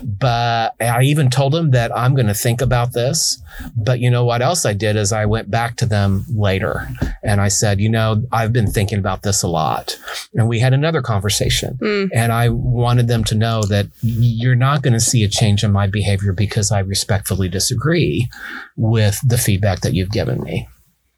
but 0.01 0.75
I 0.79 1.03
even 1.03 1.29
told 1.29 1.53
them 1.53 1.71
that 1.71 1.95
I'm 1.95 2.15
going 2.15 2.27
to 2.27 2.33
think 2.33 2.61
about 2.61 2.93
this. 2.93 3.41
But 3.75 3.99
you 3.99 4.09
know 4.09 4.25
what 4.25 4.41
else 4.41 4.65
I 4.65 4.73
did 4.73 4.95
is 4.95 5.11
I 5.11 5.25
went 5.25 5.51
back 5.51 5.75
to 5.77 5.85
them 5.85 6.25
later 6.33 6.87
and 7.21 7.39
I 7.39 7.49
said, 7.49 7.79
you 7.79 7.89
know, 7.89 8.23
I've 8.31 8.51
been 8.51 8.71
thinking 8.71 8.97
about 8.97 9.21
this 9.21 9.43
a 9.43 9.47
lot. 9.47 9.97
And 10.33 10.47
we 10.47 10.59
had 10.59 10.73
another 10.73 11.01
conversation. 11.01 11.77
Mm. 11.81 12.09
And 12.13 12.31
I 12.31 12.49
wanted 12.49 13.07
them 13.07 13.23
to 13.25 13.35
know 13.35 13.61
that 13.63 13.87
you're 14.01 14.55
not 14.55 14.81
going 14.81 14.93
to 14.93 14.99
see 14.99 15.23
a 15.23 15.29
change 15.29 15.63
in 15.63 15.71
my 15.71 15.85
behavior 15.87 16.33
because 16.33 16.71
I 16.71 16.79
respectfully 16.79 17.49
disagree 17.49 18.29
with 18.75 19.19
the 19.23 19.37
feedback 19.37 19.81
that 19.81 19.93
you've 19.93 20.11
given 20.11 20.41
me. 20.41 20.67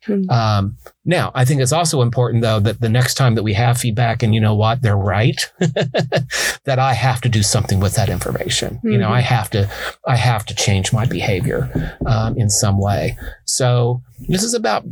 Mm-hmm. 0.08 0.30
Um, 0.30 0.78
now, 1.04 1.32
I 1.36 1.46
think 1.46 1.62
it's 1.62 1.72
also 1.72 2.02
important 2.02 2.42
though 2.42 2.60
that 2.60 2.82
the 2.82 2.90
next 2.90 3.16
time 3.16 3.36
that 3.36 3.44
we 3.44 3.54
have 3.54 3.78
feedback 3.78 4.24
and 4.24 4.34
you 4.34 4.42
know 4.42 4.56
what, 4.56 4.82
they're 4.82 4.98
right, 4.98 5.40
that 5.60 6.80
I 6.80 6.94
have 6.94 7.22
to 7.22 7.30
do 7.30 7.44
something 7.44 7.80
with 7.80 7.96
that 7.96 8.10
information. 8.10 8.76
Mm-hmm. 8.76 8.92
You 8.92 8.98
know, 8.98 9.12
I 9.12 9.22
mm-hmm. 9.22 9.34
have 9.34 9.50
to, 9.52 9.70
I 10.08 10.16
have 10.16 10.46
to 10.48 10.56
change 10.56 10.94
my 10.94 11.06
behavior 11.06 11.98
um, 12.06 12.38
in 12.38 12.50
some 12.50 12.80
way. 12.80 13.18
So 13.46 14.02
this 14.28 14.44
is 14.44 14.54
about 14.54 14.86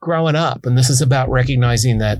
growing 0.00 0.36
up 0.36 0.66
and 0.66 0.76
this 0.76 0.90
is 0.90 1.00
about 1.00 1.30
recognizing 1.30 1.98
that 1.98 2.18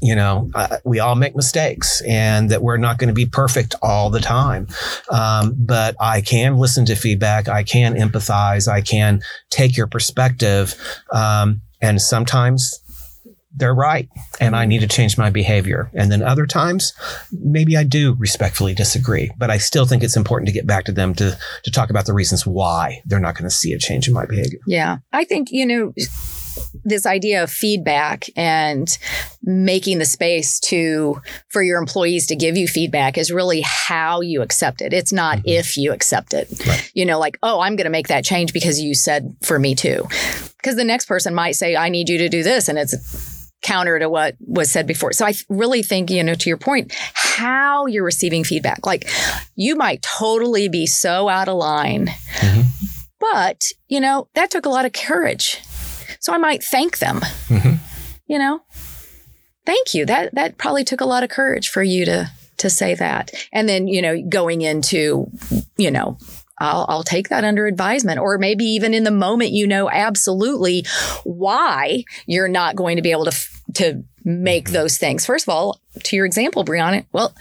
you 0.00 0.14
know, 0.14 0.50
uh, 0.54 0.78
we 0.84 1.00
all 1.00 1.14
make 1.14 1.34
mistakes 1.34 2.00
and 2.02 2.50
that 2.50 2.62
we're 2.62 2.76
not 2.76 2.98
going 2.98 3.08
to 3.08 3.14
be 3.14 3.26
perfect 3.26 3.74
all 3.82 4.10
the 4.10 4.20
time. 4.20 4.68
Um, 5.10 5.54
but 5.58 5.96
I 6.00 6.20
can 6.20 6.56
listen 6.56 6.84
to 6.86 6.94
feedback. 6.94 7.48
I 7.48 7.62
can 7.62 7.94
empathize. 7.94 8.68
I 8.68 8.80
can 8.80 9.22
take 9.50 9.76
your 9.76 9.86
perspective. 9.86 10.74
Um, 11.12 11.62
and 11.80 12.00
sometimes 12.00 12.80
they're 13.56 13.74
right 13.74 14.08
and 14.38 14.54
I 14.54 14.66
need 14.66 14.80
to 14.80 14.86
change 14.86 15.16
my 15.16 15.30
behavior. 15.30 15.90
And 15.94 16.12
then 16.12 16.22
other 16.22 16.46
times, 16.46 16.92
maybe 17.32 17.76
I 17.76 17.84
do 17.84 18.14
respectfully 18.18 18.74
disagree, 18.74 19.30
but 19.38 19.50
I 19.50 19.56
still 19.56 19.86
think 19.86 20.04
it's 20.04 20.16
important 20.16 20.46
to 20.48 20.52
get 20.52 20.66
back 20.66 20.84
to 20.84 20.92
them 20.92 21.14
to, 21.14 21.38
to 21.64 21.70
talk 21.70 21.88
about 21.88 22.04
the 22.04 22.12
reasons 22.12 22.46
why 22.46 23.00
they're 23.06 23.18
not 23.18 23.34
going 23.34 23.48
to 23.48 23.54
see 23.54 23.72
a 23.72 23.78
change 23.78 24.08
in 24.08 24.14
my 24.14 24.26
behavior. 24.26 24.60
Yeah. 24.66 24.98
I 25.12 25.24
think, 25.24 25.48
you 25.50 25.64
know, 25.64 25.94
this 26.84 27.06
idea 27.06 27.42
of 27.42 27.50
feedback 27.50 28.26
and 28.36 28.98
making 29.42 29.98
the 29.98 30.04
space 30.04 30.60
to 30.60 31.20
for 31.48 31.62
your 31.62 31.78
employees 31.78 32.26
to 32.26 32.36
give 32.36 32.56
you 32.56 32.66
feedback 32.68 33.18
is 33.18 33.32
really 33.32 33.62
how 33.62 34.20
you 34.20 34.42
accept 34.42 34.80
it 34.80 34.92
it's 34.92 35.12
not 35.12 35.38
mm-hmm. 35.38 35.48
if 35.48 35.76
you 35.76 35.92
accept 35.92 36.34
it 36.34 36.48
right. 36.66 36.90
you 36.94 37.04
know 37.04 37.18
like 37.18 37.38
oh 37.42 37.60
i'm 37.60 37.76
going 37.76 37.84
to 37.84 37.90
make 37.90 38.08
that 38.08 38.24
change 38.24 38.52
because 38.52 38.80
you 38.80 38.94
said 38.94 39.36
for 39.42 39.58
me 39.58 39.74
too 39.74 40.06
because 40.56 40.76
the 40.76 40.84
next 40.84 41.06
person 41.06 41.34
might 41.34 41.52
say 41.52 41.76
i 41.76 41.88
need 41.88 42.08
you 42.08 42.18
to 42.18 42.28
do 42.28 42.42
this 42.42 42.68
and 42.68 42.78
it's 42.78 43.36
counter 43.66 43.98
to 43.98 44.08
what 44.08 44.36
was 44.40 44.70
said 44.70 44.86
before. 44.86 45.12
So 45.12 45.26
I 45.26 45.34
really 45.48 45.82
think, 45.82 46.08
you 46.08 46.22
know, 46.22 46.34
to 46.34 46.48
your 46.48 46.56
point, 46.56 46.94
how 47.14 47.86
you're 47.86 48.04
receiving 48.04 48.44
feedback. 48.44 48.86
Like 48.86 49.08
you 49.56 49.74
might 49.74 50.02
totally 50.02 50.68
be 50.68 50.86
so 50.86 51.28
out 51.28 51.48
of 51.48 51.56
line, 51.56 52.06
mm-hmm. 52.06 52.62
but, 53.18 53.72
you 53.88 54.00
know, 54.00 54.28
that 54.34 54.50
took 54.50 54.66
a 54.66 54.70
lot 54.70 54.84
of 54.84 54.92
courage. 54.92 55.60
So 56.26 56.34
I 56.34 56.38
might 56.38 56.64
thank 56.64 56.98
them, 56.98 57.20
mm-hmm. 57.20 57.74
you 58.26 58.40
know, 58.40 58.60
thank 59.64 59.94
you. 59.94 60.04
That, 60.06 60.34
that 60.34 60.58
probably 60.58 60.82
took 60.82 61.00
a 61.00 61.04
lot 61.04 61.22
of 61.22 61.30
courage 61.30 61.68
for 61.68 61.84
you 61.84 62.04
to, 62.04 62.28
to 62.56 62.68
say 62.68 62.96
that. 62.96 63.30
And 63.52 63.68
then, 63.68 63.86
you 63.86 64.02
know, 64.02 64.20
going 64.20 64.62
into, 64.62 65.30
you 65.76 65.88
know, 65.88 66.18
I'll, 66.58 66.84
I'll 66.88 67.04
take 67.04 67.28
that 67.28 67.44
under 67.44 67.68
advisement. 67.68 68.18
Or 68.18 68.38
maybe 68.38 68.64
even 68.64 68.92
in 68.92 69.04
the 69.04 69.12
moment, 69.12 69.52
you 69.52 69.68
know 69.68 69.88
absolutely 69.88 70.84
why 71.22 72.02
you're 72.26 72.48
not 72.48 72.74
going 72.74 72.96
to 72.96 73.02
be 73.02 73.12
able 73.12 73.26
to, 73.26 73.48
to 73.74 74.02
make 74.24 74.64
mm-hmm. 74.64 74.74
those 74.74 74.98
things. 74.98 75.24
First 75.24 75.44
of 75.44 75.54
all, 75.54 75.80
to 76.02 76.16
your 76.16 76.26
example, 76.26 76.64
Bryana, 76.64 77.06
well, 77.12 77.36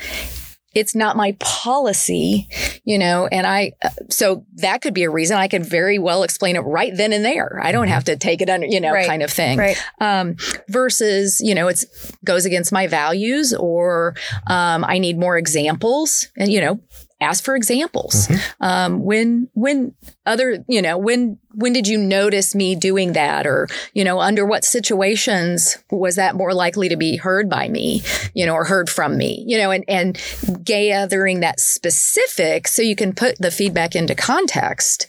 it's 0.76 0.94
not 0.94 1.16
my 1.16 1.38
policy, 1.40 2.50
you 2.84 3.00
know, 3.00 3.28
and 3.28 3.48
I, 3.48 3.72
uh, 3.82 3.90
so 4.10 4.46
that 4.56 4.82
could 4.82 4.94
be 4.94 5.04
a 5.04 5.10
reason 5.10 5.38
I 5.38 5.48
can 5.48 5.64
very 5.64 5.98
well 5.98 6.24
explain 6.24 6.58
it 6.58 6.60
right 6.60 6.92
then 6.96 7.14
and 7.14 7.24
there. 7.24 7.62
I 7.64 7.72
don't 7.72 7.86
mm-hmm. 7.86 7.94
have 7.94 8.04
to 8.04 8.18
take 8.18 8.42
it 8.42 8.50
under, 8.50 8.68
you 8.68 8.82
know, 8.82 8.92
right. 8.92 9.08
kind 9.08 9.24
of 9.24 9.32
thing. 9.32 9.58
Right. 9.58 9.78
Um, 10.02 10.36
versus, 10.68 11.40
you 11.40 11.56
know, 11.56 11.70
it's 11.70 11.86
goes 12.26 12.46
against 12.46 12.74
my 12.74 12.88
values 12.88 13.54
or, 13.54 14.16
um, 14.48 14.84
I 14.84 15.00
need 15.00 15.18
more 15.18 15.38
examples 15.38 16.28
and, 16.36 16.52
you 16.52 16.60
know, 16.60 16.82
ask 17.26 17.44
for 17.44 17.56
examples. 17.56 18.28
Mm-hmm. 18.28 18.64
Um, 18.64 19.04
when 19.04 19.50
when 19.54 19.94
other 20.26 20.64
you 20.68 20.82
know 20.82 20.98
when 20.98 21.38
when 21.54 21.74
did 21.74 21.88
you 21.88 21.98
notice 21.98 22.54
me 22.54 22.76
doing 22.76 23.14
that, 23.14 23.48
or 23.48 23.68
you 23.94 24.04
know 24.04 24.20
under 24.20 24.46
what 24.46 24.64
situations 24.64 25.78
was 25.90 26.16
that 26.16 26.36
more 26.36 26.54
likely 26.54 26.90
to 26.90 26.98
be 26.98 27.18
heard 27.18 27.50
by 27.50 27.68
me, 27.68 28.02
you 28.34 28.46
know, 28.46 28.54
or 28.54 28.66
heard 28.66 28.90
from 28.90 29.18
me, 29.18 29.44
you 29.48 29.58
know, 29.58 29.72
and 29.72 29.84
and 29.88 30.22
gathering 30.64 31.40
that 31.40 31.60
specific 31.60 32.68
so 32.68 32.82
you 32.82 32.96
can 32.96 33.14
put 33.14 33.38
the 33.40 33.52
feedback 33.52 33.96
into 33.96 34.16
context, 34.16 35.08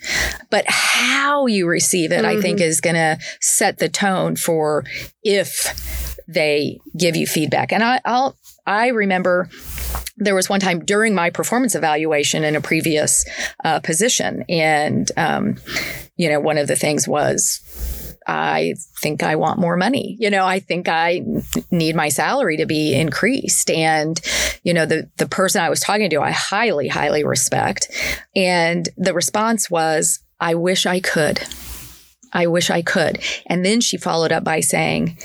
but 0.50 0.64
how 0.68 1.46
you 1.46 1.66
receive 1.66 2.12
it, 2.12 2.24
mm-hmm. 2.24 2.38
I 2.38 2.40
think, 2.40 2.60
is 2.60 2.80
going 2.80 2.96
to 2.96 3.18
set 3.40 3.78
the 3.78 3.88
tone 3.88 4.36
for 4.36 4.84
if 5.22 5.74
they 6.28 6.78
give 6.96 7.16
you 7.16 7.26
feedback. 7.26 7.72
And 7.72 7.82
I, 7.82 8.00
I'll 8.04 8.36
I 8.66 8.88
remember 8.88 9.48
there 10.16 10.34
was 10.34 10.48
one 10.48 10.60
time 10.60 10.84
during 10.84 11.14
my 11.14 11.30
performance 11.30 11.74
evaluation 11.74 12.44
in 12.44 12.56
a 12.56 12.60
previous 12.60 13.24
uh, 13.64 13.80
position, 13.80 14.44
and 14.48 15.10
um, 15.16 15.56
you 16.16 16.28
know, 16.28 16.40
one 16.40 16.58
of 16.58 16.68
the 16.68 16.76
things 16.76 17.06
was. 17.06 17.62
I 18.28 18.74
think 18.98 19.22
I 19.22 19.36
want 19.36 19.60
more 19.60 19.76
money. 19.76 20.16
You 20.18 20.30
know, 20.30 20.44
I 20.44 20.58
think 20.58 20.88
I 20.88 21.22
need 21.70 21.94
my 21.94 22.08
salary 22.08 22.56
to 22.56 22.66
be 22.66 22.92
increased. 22.92 23.70
And, 23.70 24.20
you 24.64 24.74
know, 24.74 24.84
the, 24.84 25.08
the 25.18 25.28
person 25.28 25.62
I 25.62 25.70
was 25.70 25.78
talking 25.78 26.10
to, 26.10 26.20
I 26.20 26.32
highly, 26.32 26.88
highly 26.88 27.22
respect. 27.22 27.88
And 28.34 28.88
the 28.96 29.14
response 29.14 29.70
was, 29.70 30.18
I 30.40 30.56
wish 30.56 30.86
I 30.86 30.98
could. 30.98 31.40
I 32.32 32.48
wish 32.48 32.68
I 32.68 32.82
could. 32.82 33.22
And 33.46 33.64
then 33.64 33.80
she 33.80 33.96
followed 33.96 34.32
up 34.32 34.42
by 34.42 34.58
saying, 34.58 35.18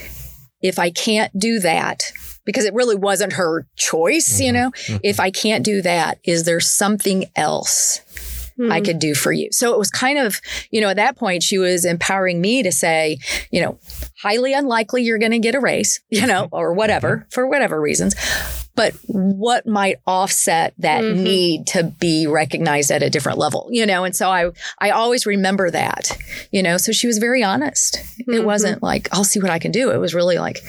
if 0.61 0.77
I 0.77 0.91
can't 0.91 1.37
do 1.39 1.59
that, 1.59 2.03
because 2.45 2.65
it 2.65 2.73
really 2.73 2.95
wasn't 2.95 3.33
her 3.33 3.67
choice, 3.75 4.35
mm-hmm. 4.35 4.43
you 4.43 4.51
know. 4.51 4.71
Mm-hmm. 4.71 4.97
If 5.03 5.19
I 5.19 5.31
can't 5.31 5.63
do 5.63 5.81
that, 5.81 6.19
is 6.23 6.43
there 6.43 6.59
something 6.59 7.25
else 7.35 8.01
mm-hmm. 8.59 8.71
I 8.71 8.79
hmm. 8.79 8.85
could 8.85 8.99
do 8.99 9.15
for 9.15 9.31
you? 9.31 9.49
So 9.51 9.73
it 9.73 9.79
was 9.79 9.89
kind 9.89 10.17
of, 10.17 10.41
you 10.69 10.81
know, 10.81 10.89
at 10.89 10.97
that 10.97 11.17
point, 11.17 11.43
she 11.43 11.57
was 11.57 11.85
empowering 11.85 12.41
me 12.41 12.63
to 12.63 12.71
say, 12.71 13.19
you 13.51 13.61
know, 13.61 13.79
highly 14.21 14.53
unlikely 14.53 15.03
you're 15.03 15.19
going 15.19 15.31
to 15.31 15.39
get 15.39 15.55
a 15.55 15.59
raise, 15.59 16.01
you 16.09 16.25
know, 16.25 16.47
or 16.51 16.73
whatever, 16.73 17.17
mm-hmm. 17.17 17.29
for 17.29 17.47
whatever 17.47 17.79
reasons. 17.79 18.15
But 18.73 18.93
what 19.07 19.67
might 19.67 19.97
offset 20.07 20.73
that 20.77 21.03
mm-hmm. 21.03 21.23
need 21.23 21.67
to 21.67 21.83
be 21.83 22.25
recognized 22.25 22.89
at 22.89 23.03
a 23.03 23.09
different 23.09 23.37
level, 23.37 23.67
you 23.69 23.85
know? 23.85 24.05
And 24.05 24.15
so 24.15 24.29
I, 24.29 24.49
I 24.79 24.91
always 24.91 25.25
remember 25.25 25.69
that, 25.69 26.17
you 26.51 26.63
know. 26.63 26.77
So 26.77 26.93
she 26.93 27.05
was 27.05 27.17
very 27.17 27.43
honest. 27.43 27.97
It 28.17 28.27
mm-hmm. 28.27 28.45
wasn't 28.45 28.81
like 28.81 29.09
I'll 29.11 29.25
see 29.25 29.41
what 29.41 29.51
I 29.51 29.59
can 29.59 29.71
do. 29.71 29.91
It 29.91 29.97
was 29.97 30.15
really 30.15 30.37
like, 30.37 30.59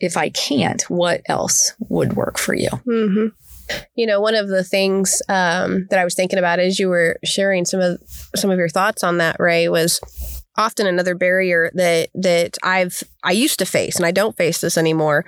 if 0.00 0.16
I 0.16 0.30
can't, 0.30 0.82
what 0.84 1.22
else 1.26 1.72
would 1.88 2.14
work 2.14 2.38
for 2.38 2.54
you? 2.54 2.70
Mm-hmm. 2.86 3.26
You 3.96 4.06
know, 4.06 4.20
one 4.20 4.34
of 4.34 4.48
the 4.48 4.64
things 4.64 5.20
um, 5.28 5.86
that 5.90 5.98
I 5.98 6.04
was 6.04 6.14
thinking 6.14 6.38
about 6.38 6.58
as 6.58 6.78
you 6.78 6.88
were 6.88 7.18
sharing 7.24 7.64
some 7.64 7.80
of 7.80 8.00
some 8.34 8.50
of 8.50 8.58
your 8.58 8.68
thoughts 8.68 9.04
on 9.04 9.18
that, 9.18 9.36
Rae, 9.38 9.68
was 9.68 10.00
often 10.56 10.86
another 10.86 11.14
barrier 11.14 11.70
that 11.74 12.08
that 12.14 12.56
I've 12.62 13.02
I 13.22 13.32
used 13.32 13.58
to 13.58 13.66
face, 13.66 13.96
and 13.96 14.06
I 14.06 14.10
don't 14.10 14.36
face 14.36 14.60
this 14.60 14.78
anymore, 14.78 15.24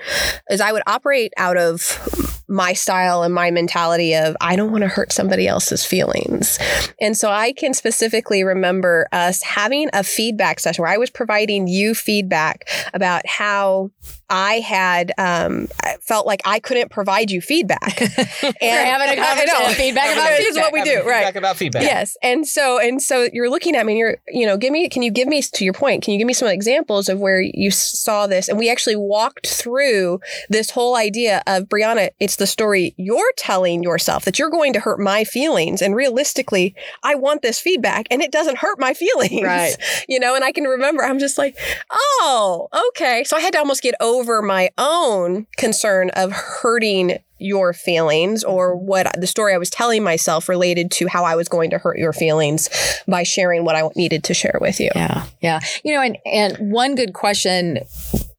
is 0.50 0.60
I 0.60 0.72
would 0.72 0.82
operate 0.86 1.32
out 1.36 1.58
of 1.58 2.40
my 2.48 2.72
style 2.72 3.22
and 3.22 3.32
my 3.32 3.50
mentality 3.50 4.14
of 4.14 4.36
I 4.40 4.56
don't 4.56 4.72
want 4.72 4.82
to 4.82 4.88
hurt 4.88 5.12
somebody 5.12 5.46
else's 5.46 5.84
feelings. 5.84 6.58
And 7.00 7.16
so 7.16 7.30
I 7.30 7.52
can 7.52 7.72
specifically 7.74 8.42
remember 8.42 9.06
us 9.12 9.42
having 9.42 9.88
a 9.92 10.02
feedback 10.02 10.58
session 10.58 10.82
where 10.82 10.92
I 10.92 10.98
was 10.98 11.10
providing 11.10 11.68
you 11.68 11.94
feedback 11.94 12.68
about 12.92 13.26
how 13.26 13.92
I 14.30 14.60
had 14.60 15.12
um, 15.18 15.68
felt 16.00 16.26
like 16.26 16.40
I 16.44 16.60
couldn't 16.60 16.90
provide 16.90 17.30
you 17.30 17.40
feedback. 17.40 18.00
and 18.00 18.56
We're 18.60 18.84
having 18.84 19.18
a 19.18 19.22
conversation. 19.22 19.74
feedback 19.74 20.12
about 20.12 20.28
this 20.30 20.46
is 20.48 20.56
what 20.56 20.72
we 20.72 20.82
do, 20.82 21.02
right? 21.02 21.18
Feedback 21.18 21.36
about 21.36 21.56
feedback. 21.56 21.82
Yes, 21.82 22.16
and 22.22 22.46
so 22.46 22.78
and 22.78 23.02
so 23.02 23.28
you're 23.32 23.50
looking 23.50 23.76
at 23.76 23.84
me, 23.84 23.92
and 23.92 23.98
you're 23.98 24.16
you 24.28 24.46
know, 24.46 24.56
give 24.56 24.72
me, 24.72 24.88
can 24.88 25.02
you 25.02 25.10
give 25.10 25.28
me 25.28 25.42
to 25.42 25.64
your 25.64 25.72
point? 25.72 26.02
Can 26.02 26.12
you 26.12 26.18
give 26.18 26.26
me 26.26 26.32
some 26.32 26.48
examples 26.48 27.08
of 27.08 27.18
where 27.18 27.40
you 27.40 27.70
saw 27.70 28.26
this? 28.26 28.48
And 28.48 28.58
we 28.58 28.70
actually 28.70 28.96
walked 28.96 29.48
through 29.48 30.20
this 30.48 30.70
whole 30.70 30.96
idea 30.96 31.42
of 31.46 31.68
Bryana. 31.68 32.10
It's 32.20 32.36
the 32.36 32.46
story 32.46 32.94
you're 32.96 33.32
telling 33.36 33.82
yourself 33.82 34.24
that 34.24 34.38
you're 34.38 34.50
going 34.50 34.72
to 34.74 34.80
hurt 34.80 35.00
my 35.00 35.24
feelings. 35.24 35.82
And 35.82 35.94
realistically, 35.94 36.74
I 37.02 37.14
want 37.14 37.42
this 37.42 37.58
feedback 37.58 38.06
and 38.10 38.22
it 38.22 38.32
doesn't 38.32 38.58
hurt 38.58 38.78
my 38.78 38.94
feelings. 39.00 39.42
Right. 39.42 39.76
You 40.08 40.20
know, 40.20 40.34
and 40.34 40.44
I 40.44 40.52
can 40.52 40.64
remember 40.64 41.02
I'm 41.02 41.18
just 41.18 41.38
like, 41.38 41.56
oh, 41.90 42.68
okay. 42.88 43.24
So 43.24 43.36
I 43.36 43.40
had 43.40 43.52
to 43.54 43.58
almost 43.58 43.82
get 43.82 43.94
over 44.00 44.19
my 44.42 44.70
own 44.78 45.46
concern 45.56 46.10
of 46.10 46.32
hurting 46.32 47.18
your 47.38 47.72
feelings 47.72 48.44
or 48.44 48.76
what 48.76 49.10
the 49.18 49.26
story 49.26 49.54
I 49.54 49.58
was 49.58 49.70
telling 49.70 50.02
myself 50.02 50.48
related 50.48 50.90
to 50.92 51.06
how 51.06 51.24
I 51.24 51.34
was 51.36 51.48
going 51.48 51.70
to 51.70 51.78
hurt 51.78 51.98
your 51.98 52.12
feelings 52.12 52.68
by 53.08 53.22
sharing 53.22 53.64
what 53.64 53.76
I 53.76 53.88
needed 53.96 54.24
to 54.24 54.34
share 54.34 54.58
with 54.60 54.78
you. 54.78 54.90
Yeah. 54.94 55.26
Yeah. 55.40 55.60
You 55.82 55.94
know, 55.94 56.02
and, 56.02 56.18
and 56.26 56.72
one 56.72 56.94
good 56.94 57.14
question 57.14 57.78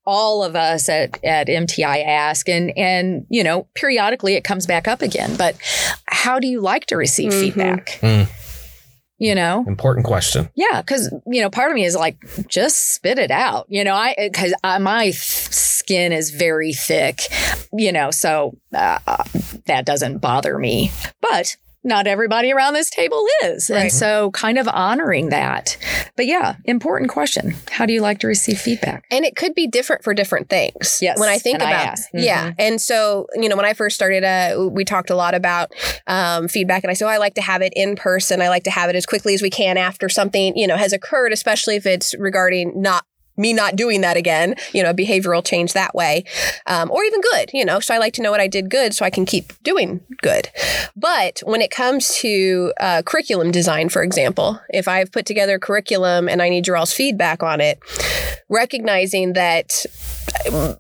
all 0.06 0.44
of 0.44 0.56
us 0.56 0.90
at, 0.90 1.24
at 1.24 1.48
MTI 1.48 2.06
ask 2.06 2.50
and 2.50 2.76
and 2.76 3.26
you 3.30 3.44
know 3.44 3.68
periodically 3.76 4.34
it 4.34 4.44
comes 4.44 4.66
back 4.66 4.88
up 4.88 5.04
again 5.04 5.38
but 5.38 5.56
how 6.08 6.40
do 6.40 6.48
you 6.48 6.60
like 6.60 6.88
to 6.88 6.98
receive 6.98 7.32
mm-hmm. 7.32 7.40
feedback 7.40 7.88
mm. 8.02 8.28
You 9.22 9.36
know? 9.36 9.64
Important 9.68 10.06
question. 10.06 10.50
Yeah 10.56 10.82
because 10.82 11.14
you 11.28 11.42
know 11.42 11.50
part 11.50 11.72
of 11.72 11.76
me 11.76 11.86
is 11.86 11.96
like 11.96 12.18
just 12.48 12.96
spit 12.96 13.20
it 13.20 13.32
out 13.32 13.68
you 13.70 13.84
know? 13.84 13.94
I 13.94 14.16
because 14.18 14.54
my 14.64 15.12
skin 15.12 16.12
is 16.12 16.32
very 16.32 16.74
thick 16.74 17.28
you 17.72 17.92
know? 17.92 18.12
So 18.12 18.58
uh, 18.74 19.24
that 19.68 19.86
doesn't 19.86 20.18
bother 20.18 20.58
me. 20.58 20.92
But 21.22 21.56
not 21.84 22.06
everybody 22.08 22.52
around 22.52 22.74
this 22.74 22.90
table 22.90 23.26
is. 23.44 23.70
Right. 23.70 23.84
And 23.84 23.92
so 23.92 24.32
kind 24.32 24.58
of 24.58 24.68
honoring 24.68 25.30
that. 25.30 25.78
But 26.16 26.28
yeah, 26.28 26.56
important 26.66 27.10
question. 27.10 27.56
How 27.72 27.86
do 27.86 27.94
you 27.94 28.02
like 28.02 28.20
to 28.20 28.28
receive 28.28 28.60
feedback? 28.60 29.06
And 29.10 29.26
it 29.26 29.36
could 29.36 29.56
be 29.56 29.68
different 29.68 30.04
for 30.04 30.14
different 30.14 30.50
things. 30.50 31.00
Yes. 31.02 31.20
When 31.20 31.30
I 31.30 31.40
think 31.40 31.56
and 31.56 31.64
about 31.64 31.88
I 31.88 31.94
mm-hmm. 31.94 32.20
Yeah. 32.20 32.54
And 32.60 32.80
so, 32.80 33.28
you 33.36 33.50
know, 33.50 33.56
when 33.56 33.66
I 33.66 33.74
first 33.74 33.96
started, 33.96 34.24
uh, 34.24 34.70
we 34.72 34.86
talked 34.86 35.10
a 35.10 35.16
lot 35.16 35.34
about 35.34 35.74
um, 36.08 36.48
feedback 36.48 36.84
and 36.84 36.92
I 36.92 36.94
said, 36.94 37.06
oh, 37.06 37.10
I 37.10 37.18
like 37.18 37.36
to 37.36 37.42
have 37.42 37.62
it 37.62 37.74
in 37.76 37.96
person. 37.96 38.42
I 38.42 38.50
like 38.50 38.64
to 38.66 38.72
have 38.72 38.90
it 38.90 38.96
as 38.96 39.06
quickly 39.06 39.34
as 39.34 39.42
we 39.42 39.50
can 39.50 39.78
after 39.78 40.10
something, 40.10 40.56
you 40.56 40.68
know, 40.68 40.78
has 40.78 40.94
occurred, 40.94 41.32
especially 41.32 41.76
if 41.76 41.86
it's 41.86 42.14
regarding 42.20 42.80
not 42.80 43.06
me 43.38 43.54
not 43.54 43.76
doing 43.76 44.02
that 44.02 44.18
again, 44.18 44.56
you 44.74 44.84
know, 44.84 44.94
behavioral 44.94 45.46
change 45.46 45.74
that 45.74 45.96
way, 45.96 46.24
um, 46.68 46.92
or 46.92 47.04
even 47.04 47.22
good, 47.22 47.52
you 47.54 47.66
know. 47.66 47.80
So 47.80 47.94
I 47.94 47.98
like 47.98 48.14
to 48.14 48.22
know 48.22 48.32
what 48.32 48.42
I 48.42 48.48
did 48.48 48.70
good 48.70 48.94
so 48.94 49.06
I 49.06 49.10
can 49.10 49.26
keep 49.26 49.54
doing 49.64 50.02
good. 50.22 50.50
But 50.96 51.42
when 51.46 51.62
it 51.62 51.72
comes 51.72 52.16
to 52.18 52.74
uh, 52.80 53.02
curriculum 53.04 53.52
design, 53.52 53.90
for 53.90 54.04
example, 54.04 54.60
if 54.70 54.88
I've 54.88 55.12
put 55.12 55.26
together 55.26 55.56
a 55.56 55.60
curriculum 55.60 56.28
and 56.28 56.42
I 56.42 56.50
need 56.50 56.68
your 56.68 56.78
all's 56.78 56.94
feedback 56.94 57.44
on 57.44 57.62
it, 57.62 57.80
recognizing 58.50 59.34
that 59.34 59.86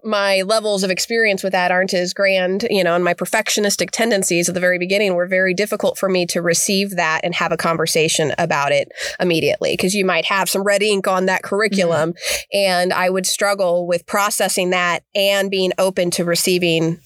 my 0.04 0.41
levels 0.43 0.84
of 0.84 0.91
experience 0.91 1.43
with 1.43 1.52
that 1.54 1.71
aren't 1.71 1.93
as 1.93 2.13
grand, 2.13 2.67
you 2.69 2.84
know, 2.84 2.95
and 2.95 3.04
my 3.04 3.13
perfectionistic 3.13 3.89
tendencies 3.91 4.50
at 4.50 4.56
the 4.56 4.62
very 4.62 4.78
beginning 4.78 5.15
were 5.15 5.28
very 5.28 5.54
difficult 5.54 5.97
for 5.97 6.10
me 6.10 6.26
to 6.28 6.41
receive 6.41 6.91
that 6.91 7.21
and 7.24 7.36
have 7.36 7.52
a 7.52 7.58
conversation 7.58 8.34
about 8.38 8.71
it 8.71 8.91
immediately. 9.19 9.74
Because 9.74 9.93
you 9.93 10.06
might 10.06 10.26
have 10.26 10.50
some 10.50 10.63
red 10.63 10.82
ink 10.82 11.08
on 11.08 11.26
that 11.26 11.43
curriculum, 11.43 12.13
mm-hmm. 12.13 12.58
and 12.58 12.93
I 12.93 13.10
would 13.10 13.26
struggle 13.26 13.88
with 13.88 14.06
processing 14.06 14.71
that 14.71 15.04
and 15.15 15.50
being 15.50 15.71
open 15.78 16.12
to 16.12 16.26
receiving 16.26 17.00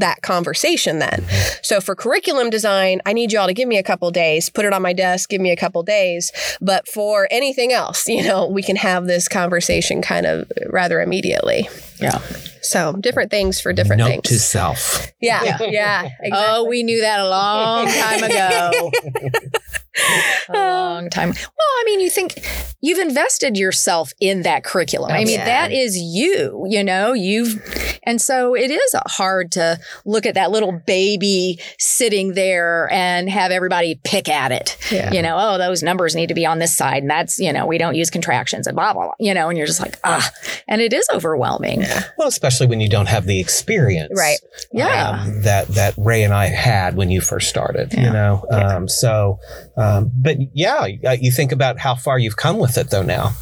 that 0.00 0.22
conversation 0.22 0.98
then. 0.98 1.24
So 1.62 1.80
for 1.80 1.94
curriculum 1.94 2.50
design, 2.50 3.00
I 3.06 3.12
need 3.12 3.32
y'all 3.32 3.46
to 3.46 3.54
give 3.54 3.68
me 3.68 3.78
a 3.78 3.82
couple 3.82 4.10
days, 4.10 4.50
put 4.50 4.64
it 4.64 4.72
on 4.72 4.82
my 4.82 4.92
desk, 4.92 5.30
give 5.30 5.40
me 5.40 5.50
a 5.50 5.56
couple 5.56 5.82
days. 5.82 6.32
But 6.60 6.88
for 6.88 7.28
anything 7.30 7.72
else, 7.72 8.08
you 8.08 8.22
know, 8.22 8.46
we 8.46 8.62
can 8.62 8.76
have 8.76 9.06
this 9.06 9.28
conversation 9.28 10.02
kind 10.02 10.26
of 10.26 10.50
rather 10.68 11.00
immediately. 11.00 11.68
Yeah. 12.00 12.18
So 12.62 12.92
different 12.94 13.30
things 13.30 13.60
for 13.60 13.72
different 13.72 14.00
Note 14.00 14.08
things. 14.08 14.28
to 14.28 14.38
self. 14.38 15.10
Yeah. 15.20 15.44
Yeah. 15.44 15.58
yeah 15.62 16.02
exactly. 16.20 16.30
Oh, 16.32 16.64
we 16.64 16.82
knew 16.82 17.00
that 17.00 17.20
a 17.20 17.28
long 17.28 17.86
time 17.86 18.22
ago. 18.24 18.90
a 20.48 20.52
long 20.52 21.10
time. 21.10 21.30
Well, 21.30 21.68
I 21.80 21.82
mean, 21.84 22.00
you 22.00 22.10
think 22.10 22.44
you've 22.80 22.98
invested 22.98 23.56
yourself 23.56 24.12
in 24.20 24.42
that 24.42 24.64
curriculum. 24.64 25.10
I 25.10 25.24
mean, 25.24 25.38
yeah. 25.38 25.44
that 25.44 25.72
is 25.72 25.96
you, 25.96 26.66
you 26.68 26.82
know, 26.82 27.12
you've, 27.12 27.62
and 28.04 28.20
so 28.20 28.54
it 28.54 28.70
is 28.70 28.94
hard 29.06 29.52
to 29.52 29.78
look 30.04 30.26
at 30.26 30.34
that 30.34 30.50
little 30.50 30.72
baby 30.72 31.58
sitting 31.78 32.34
there 32.34 32.90
and 32.92 33.28
have 33.28 33.50
everybody 33.50 34.00
pick 34.04 34.28
at 34.28 34.52
it. 34.52 34.76
Yeah. 34.90 35.12
You 35.12 35.22
know, 35.22 35.36
oh, 35.38 35.58
those 35.58 35.82
numbers 35.82 36.14
need 36.14 36.28
to 36.28 36.34
be 36.34 36.46
on 36.46 36.58
this 36.58 36.76
side. 36.76 37.02
And 37.02 37.10
that's, 37.10 37.38
you 37.38 37.52
know, 37.52 37.66
we 37.66 37.78
don't 37.78 37.94
use 37.94 38.10
contractions 38.10 38.66
and 38.66 38.74
blah, 38.74 38.92
blah, 38.92 39.06
blah, 39.06 39.14
you 39.18 39.34
know, 39.34 39.48
and 39.48 39.58
you're 39.58 39.66
just 39.66 39.80
like, 39.80 39.98
ah, 40.04 40.30
and 40.68 40.80
it 40.80 40.92
is 40.92 41.06
overwhelming. 41.12 41.82
Yeah. 41.82 42.04
Well, 42.16 42.28
especially 42.28 42.66
when 42.66 42.80
you 42.80 42.88
don't 42.88 43.08
have 43.08 43.26
the 43.26 43.40
experience. 43.40 44.12
Right. 44.16 44.38
Yeah. 44.72 45.22
Um, 45.22 45.42
that, 45.42 45.68
that 45.68 45.94
Rae 45.96 46.22
and 46.22 46.32
I 46.32 46.46
had 46.46 46.96
when 46.96 47.10
you 47.10 47.20
first 47.20 47.48
started, 47.48 47.92
you 47.92 48.10
know? 48.10 48.44
Um, 48.50 48.88
so, 48.88 49.38
um, 49.76 49.89
but 50.14 50.36
yeah, 50.54 50.86
you 50.86 51.30
think 51.30 51.52
about 51.52 51.78
how 51.78 51.94
far 51.94 52.18
you've 52.18 52.36
come 52.36 52.58
with 52.58 52.76
it 52.78 52.90
though 52.90 53.02
now. 53.02 53.32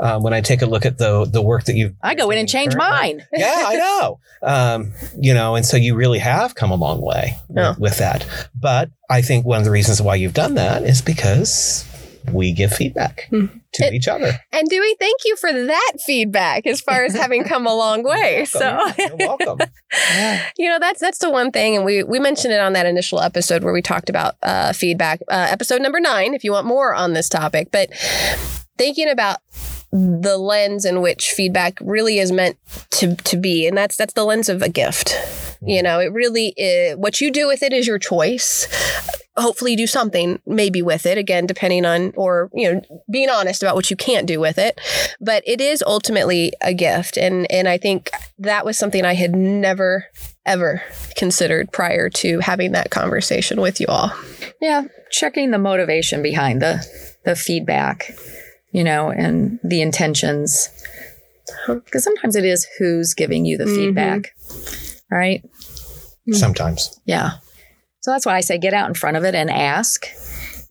Um, 0.00 0.24
when 0.24 0.34
I 0.34 0.40
take 0.40 0.60
a 0.60 0.66
look 0.66 0.84
at 0.84 0.98
the 0.98 1.24
the 1.24 1.40
work 1.40 1.64
that 1.64 1.76
you've, 1.76 1.94
I 2.02 2.16
go 2.16 2.30
in 2.32 2.38
and 2.38 2.48
change 2.48 2.74
currently. 2.74 3.14
mine. 3.14 3.26
yeah, 3.32 3.64
I 3.64 3.76
know. 3.76 4.20
Um, 4.42 4.92
you 5.20 5.32
know, 5.34 5.54
and 5.54 5.64
so 5.64 5.76
you 5.76 5.94
really 5.94 6.18
have 6.18 6.56
come 6.56 6.72
a 6.72 6.74
long 6.74 7.00
way 7.00 7.36
yeah. 7.48 7.70
with, 7.70 7.78
with 7.78 7.98
that. 7.98 8.26
But 8.58 8.90
I 9.08 9.22
think 9.22 9.46
one 9.46 9.58
of 9.58 9.64
the 9.64 9.70
reasons 9.70 10.02
why 10.02 10.16
you've 10.16 10.34
done 10.34 10.54
that 10.54 10.82
is 10.82 11.00
because 11.00 11.88
we 12.32 12.52
give 12.52 12.72
feedback 12.72 13.26
hmm. 13.30 13.46
to 13.74 13.92
each 13.92 14.08
other. 14.08 14.32
And 14.52 14.68
Dewey, 14.68 14.94
thank 14.98 15.20
you 15.24 15.36
for 15.36 15.52
that 15.52 15.92
feedback 16.04 16.66
as 16.66 16.80
far 16.80 17.04
as 17.04 17.14
having 17.14 17.44
come 17.44 17.66
a 17.66 17.74
long 17.74 18.02
way. 18.04 18.44
so 18.44 18.80
you're 18.98 19.16
welcome. 19.16 19.58
you 20.58 20.68
know, 20.68 20.78
that's 20.78 21.00
that's 21.00 21.18
the 21.18 21.30
one 21.30 21.50
thing, 21.50 21.76
and 21.76 21.84
we 21.84 22.02
we 22.02 22.18
mentioned 22.18 22.52
it 22.52 22.60
on 22.60 22.72
that 22.74 22.86
initial 22.86 23.20
episode 23.20 23.62
where 23.62 23.72
we 23.72 23.82
talked 23.82 24.08
about 24.08 24.36
uh, 24.42 24.72
feedback, 24.72 25.20
uh, 25.28 25.46
episode 25.50 25.82
number 25.82 26.00
nine. 26.00 26.34
If 26.34 26.44
you 26.44 26.52
want 26.52 26.66
more 26.66 26.94
on 26.94 27.12
this 27.12 27.28
topic, 27.28 27.68
but 27.70 27.94
thinking 28.78 29.08
about 29.08 29.38
the 29.92 30.36
lens 30.36 30.84
in 30.84 31.00
which 31.00 31.30
feedback 31.30 31.78
really 31.80 32.18
is 32.18 32.32
meant 32.32 32.56
to 32.90 33.16
to 33.16 33.36
be, 33.36 33.66
and 33.66 33.76
that's 33.76 33.96
that's 33.96 34.14
the 34.14 34.24
lens 34.24 34.48
of 34.48 34.62
a 34.62 34.68
gift. 34.68 35.14
You 35.66 35.82
know, 35.82 35.98
it 35.98 36.12
really 36.12 36.52
is, 36.58 36.96
what 36.96 37.22
you 37.22 37.30
do 37.30 37.46
with 37.46 37.62
it 37.62 37.72
is 37.72 37.86
your 37.86 37.98
choice 37.98 38.66
hopefully 39.36 39.74
do 39.74 39.86
something 39.86 40.40
maybe 40.46 40.80
with 40.80 41.06
it 41.06 41.18
again 41.18 41.46
depending 41.46 41.84
on 41.84 42.12
or 42.16 42.50
you 42.54 42.72
know 42.72 42.80
being 43.10 43.28
honest 43.28 43.62
about 43.62 43.74
what 43.74 43.90
you 43.90 43.96
can't 43.96 44.26
do 44.26 44.38
with 44.38 44.58
it. 44.58 44.80
But 45.20 45.42
it 45.46 45.60
is 45.60 45.82
ultimately 45.86 46.52
a 46.60 46.72
gift 46.72 47.16
and 47.16 47.50
and 47.50 47.68
i 47.68 47.76
think 47.76 48.10
that 48.38 48.64
was 48.64 48.78
something 48.78 49.04
i 49.04 49.14
had 49.14 49.34
never 49.34 50.06
ever 50.46 50.82
considered 51.16 51.72
prior 51.72 52.08
to 52.10 52.38
having 52.40 52.72
that 52.72 52.90
conversation 52.90 53.60
with 53.60 53.80
you 53.80 53.86
all. 53.88 54.12
Yeah 54.60 54.84
checking 55.10 55.50
the 55.50 55.58
motivation 55.58 56.22
behind 56.22 56.60
the 56.62 56.84
the 57.24 57.36
feedback 57.36 58.12
you 58.72 58.84
know 58.84 59.10
and 59.10 59.58
the 59.64 59.80
intentions. 59.80 60.68
Because 61.66 62.02
sometimes 62.02 62.36
it 62.36 62.44
is 62.44 62.66
who's 62.78 63.12
giving 63.12 63.44
you 63.44 63.58
the 63.58 63.64
mm-hmm. 63.64 63.74
feedback 63.74 64.34
right? 65.10 65.44
Sometimes. 66.32 66.98
Yeah 67.04 67.32
so 68.04 68.10
that's 68.10 68.26
why 68.26 68.36
I 68.36 68.42
say 68.42 68.58
get 68.58 68.74
out 68.74 68.86
in 68.86 68.92
front 68.92 69.16
of 69.16 69.24
it 69.24 69.34
and 69.34 69.50
ask. 69.50 70.06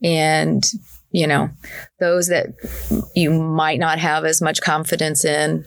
And, 0.04 0.64
you 1.10 1.26
know, 1.26 1.50
those 2.00 2.28
that 2.28 2.50
you 3.16 3.32
might 3.32 3.80
not 3.80 3.98
have 3.98 4.24
as 4.24 4.40
much 4.40 4.62
confidence 4.62 5.26
in, 5.26 5.66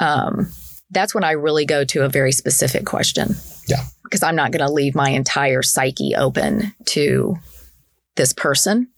um, 0.00 0.50
that's 0.90 1.14
when 1.14 1.22
I 1.22 1.32
really 1.32 1.66
go 1.66 1.84
to 1.84 2.02
a 2.02 2.08
very 2.08 2.32
specific 2.32 2.84
question. 2.84 3.36
Yeah. 3.68 3.84
Because 4.02 4.24
I'm 4.24 4.34
not 4.34 4.50
going 4.50 4.66
to 4.66 4.72
leave 4.72 4.96
my 4.96 5.10
entire 5.10 5.62
psyche 5.62 6.16
open 6.16 6.74
to 6.86 7.36
this 8.16 8.32
person. 8.32 8.88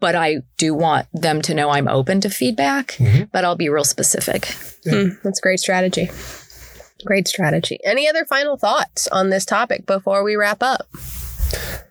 But 0.00 0.16
I 0.16 0.38
do 0.58 0.74
want 0.74 1.06
them 1.12 1.42
to 1.42 1.54
know 1.54 1.70
I'm 1.70 1.86
open 1.86 2.20
to 2.22 2.28
feedback, 2.28 2.96
mm-hmm. 2.98 3.26
but 3.30 3.44
I'll 3.44 3.54
be 3.54 3.68
real 3.68 3.84
specific. 3.84 4.52
Yeah. 4.84 4.94
Mm, 4.94 5.22
that's 5.22 5.38
great 5.38 5.60
strategy. 5.60 6.10
Great 7.04 7.28
strategy. 7.28 7.78
Any 7.84 8.08
other 8.08 8.24
final 8.24 8.56
thoughts 8.56 9.08
on 9.08 9.30
this 9.30 9.44
topic 9.44 9.86
before 9.86 10.22
we 10.22 10.36
wrap 10.36 10.62
up? 10.62 10.88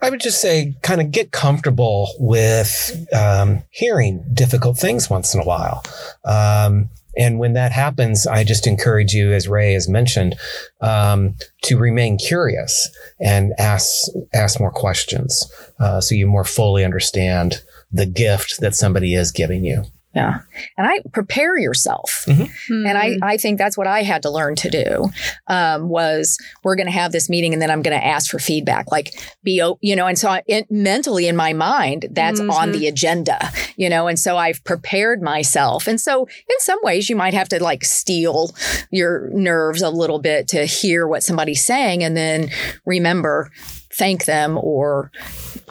I 0.01 0.09
would 0.09 0.21
just 0.21 0.41
say, 0.41 0.75
kind 0.81 1.01
of 1.01 1.11
get 1.11 1.31
comfortable 1.31 2.09
with 2.17 3.07
um, 3.13 3.63
hearing 3.69 4.25
difficult 4.33 4.77
things 4.77 5.09
once 5.09 5.35
in 5.35 5.41
a 5.41 5.45
while. 5.45 5.83
Um, 6.25 6.89
and 7.17 7.39
when 7.39 7.53
that 7.53 7.71
happens, 7.71 8.25
I 8.25 8.43
just 8.43 8.65
encourage 8.65 9.13
you, 9.13 9.31
as 9.33 9.47
Rae 9.47 9.73
has 9.73 9.87
mentioned, 9.89 10.35
um, 10.79 11.35
to 11.63 11.77
remain 11.77 12.17
curious 12.17 12.89
and 13.19 13.53
ask 13.59 14.07
ask 14.33 14.59
more 14.59 14.71
questions, 14.71 15.51
uh, 15.79 15.99
so 15.99 16.15
you 16.15 16.25
more 16.25 16.45
fully 16.45 16.85
understand 16.85 17.61
the 17.91 18.05
gift 18.05 18.61
that 18.61 18.75
somebody 18.75 19.13
is 19.13 19.31
giving 19.31 19.65
you. 19.65 19.83
Yeah. 20.13 20.41
And 20.77 20.87
I 20.87 20.99
prepare 21.13 21.57
yourself. 21.57 22.25
Mm-hmm. 22.27 22.85
And 22.85 22.97
I, 22.97 23.17
I 23.23 23.37
think 23.37 23.57
that's 23.57 23.77
what 23.77 23.87
I 23.87 24.03
had 24.03 24.23
to 24.23 24.29
learn 24.29 24.55
to 24.57 24.69
do 24.69 25.09
um, 25.47 25.87
was 25.87 26.37
we're 26.63 26.75
going 26.75 26.87
to 26.87 26.91
have 26.91 27.13
this 27.13 27.29
meeting 27.29 27.53
and 27.53 27.61
then 27.61 27.71
I'm 27.71 27.81
going 27.81 27.97
to 27.97 28.05
ask 28.05 28.29
for 28.29 28.37
feedback, 28.37 28.91
like 28.91 29.13
be, 29.41 29.63
you 29.79 29.95
know, 29.95 30.07
and 30.07 30.19
so 30.19 30.29
I, 30.29 30.43
it, 30.47 30.69
mentally 30.69 31.27
in 31.27 31.37
my 31.37 31.53
mind, 31.53 32.07
that's 32.11 32.41
mm-hmm. 32.41 32.51
on 32.51 32.73
the 32.73 32.87
agenda, 32.87 33.51
you 33.77 33.89
know, 33.89 34.07
and 34.07 34.19
so 34.19 34.35
I've 34.35 34.61
prepared 34.65 35.21
myself. 35.21 35.87
And 35.87 35.99
so 35.99 36.25
in 36.25 36.59
some 36.59 36.79
ways 36.83 37.09
you 37.09 37.15
might 37.15 37.33
have 37.33 37.47
to 37.49 37.63
like 37.63 37.85
steel 37.85 38.53
your 38.91 39.29
nerves 39.29 39.81
a 39.81 39.89
little 39.89 40.19
bit 40.19 40.49
to 40.49 40.65
hear 40.65 41.07
what 41.07 41.23
somebody's 41.23 41.63
saying 41.63 42.03
and 42.03 42.17
then 42.17 42.49
remember, 42.85 43.49
thank 43.93 44.25
them 44.25 44.57
or 44.61 45.11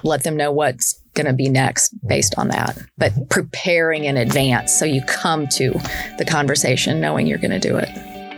let 0.03 0.23
them 0.23 0.37
know 0.37 0.53
what's 0.53 1.01
going 1.15 1.27
to 1.27 1.33
be 1.33 1.49
next 1.49 1.95
based 2.07 2.35
on 2.39 2.49
that. 2.49 2.79
But 2.97 3.13
preparing 3.31 4.05
in 4.05 4.17
advance 4.17 4.73
so 4.73 4.85
you 4.85 5.03
come 5.03 5.49
to 5.49 5.73
the 6.19 6.25
conversation 6.27 7.01
knowing 7.01 7.27
you're 7.27 7.39
going 7.39 7.51
to 7.51 7.59
do 7.59 7.77
it. 7.77 7.89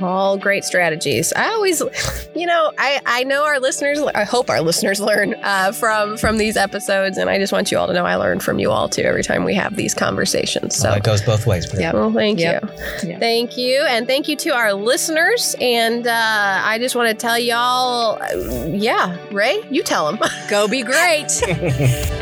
All 0.04 0.38
great 0.38 0.64
strategies. 0.64 1.32
I 1.34 1.46
always, 1.48 1.80
you 2.34 2.46
know, 2.46 2.72
I, 2.78 3.00
I 3.06 3.24
know 3.24 3.44
our 3.44 3.60
listeners. 3.60 4.00
I 4.14 4.24
hope 4.24 4.50
our 4.50 4.60
listeners 4.60 5.00
learn 5.00 5.34
uh, 5.42 5.72
from 5.72 6.16
from 6.16 6.38
these 6.38 6.56
episodes, 6.56 7.18
and 7.18 7.30
I 7.30 7.38
just 7.38 7.52
want 7.52 7.70
you 7.70 7.78
all 7.78 7.86
to 7.86 7.92
know 7.92 8.04
I 8.04 8.16
learn 8.16 8.40
from 8.40 8.58
you 8.58 8.70
all 8.70 8.88
too 8.88 9.02
every 9.02 9.22
time 9.22 9.44
we 9.44 9.54
have 9.54 9.76
these 9.76 9.94
conversations. 9.94 10.76
So 10.76 10.88
well, 10.88 10.98
it 10.98 11.04
goes 11.04 11.22
both 11.22 11.46
ways. 11.46 11.66
Yeah. 11.78 11.92
Well, 11.92 12.12
thank 12.12 12.38
yep. 12.38 12.62
you, 13.02 13.10
yep. 13.10 13.20
thank 13.20 13.56
you, 13.56 13.84
and 13.88 14.06
thank 14.06 14.28
you 14.28 14.36
to 14.36 14.50
our 14.50 14.72
listeners. 14.72 15.54
And 15.60 16.06
uh, 16.06 16.60
I 16.64 16.78
just 16.78 16.94
want 16.94 17.08
to 17.08 17.14
tell 17.14 17.38
y'all, 17.38 18.20
uh, 18.22 18.66
yeah, 18.66 19.16
Rae, 19.30 19.62
you 19.70 19.82
tell 19.82 20.10
them, 20.10 20.20
go 20.48 20.68
be 20.68 20.82
great. 20.82 21.28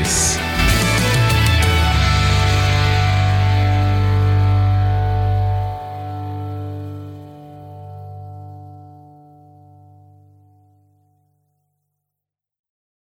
Peace. 0.03 0.50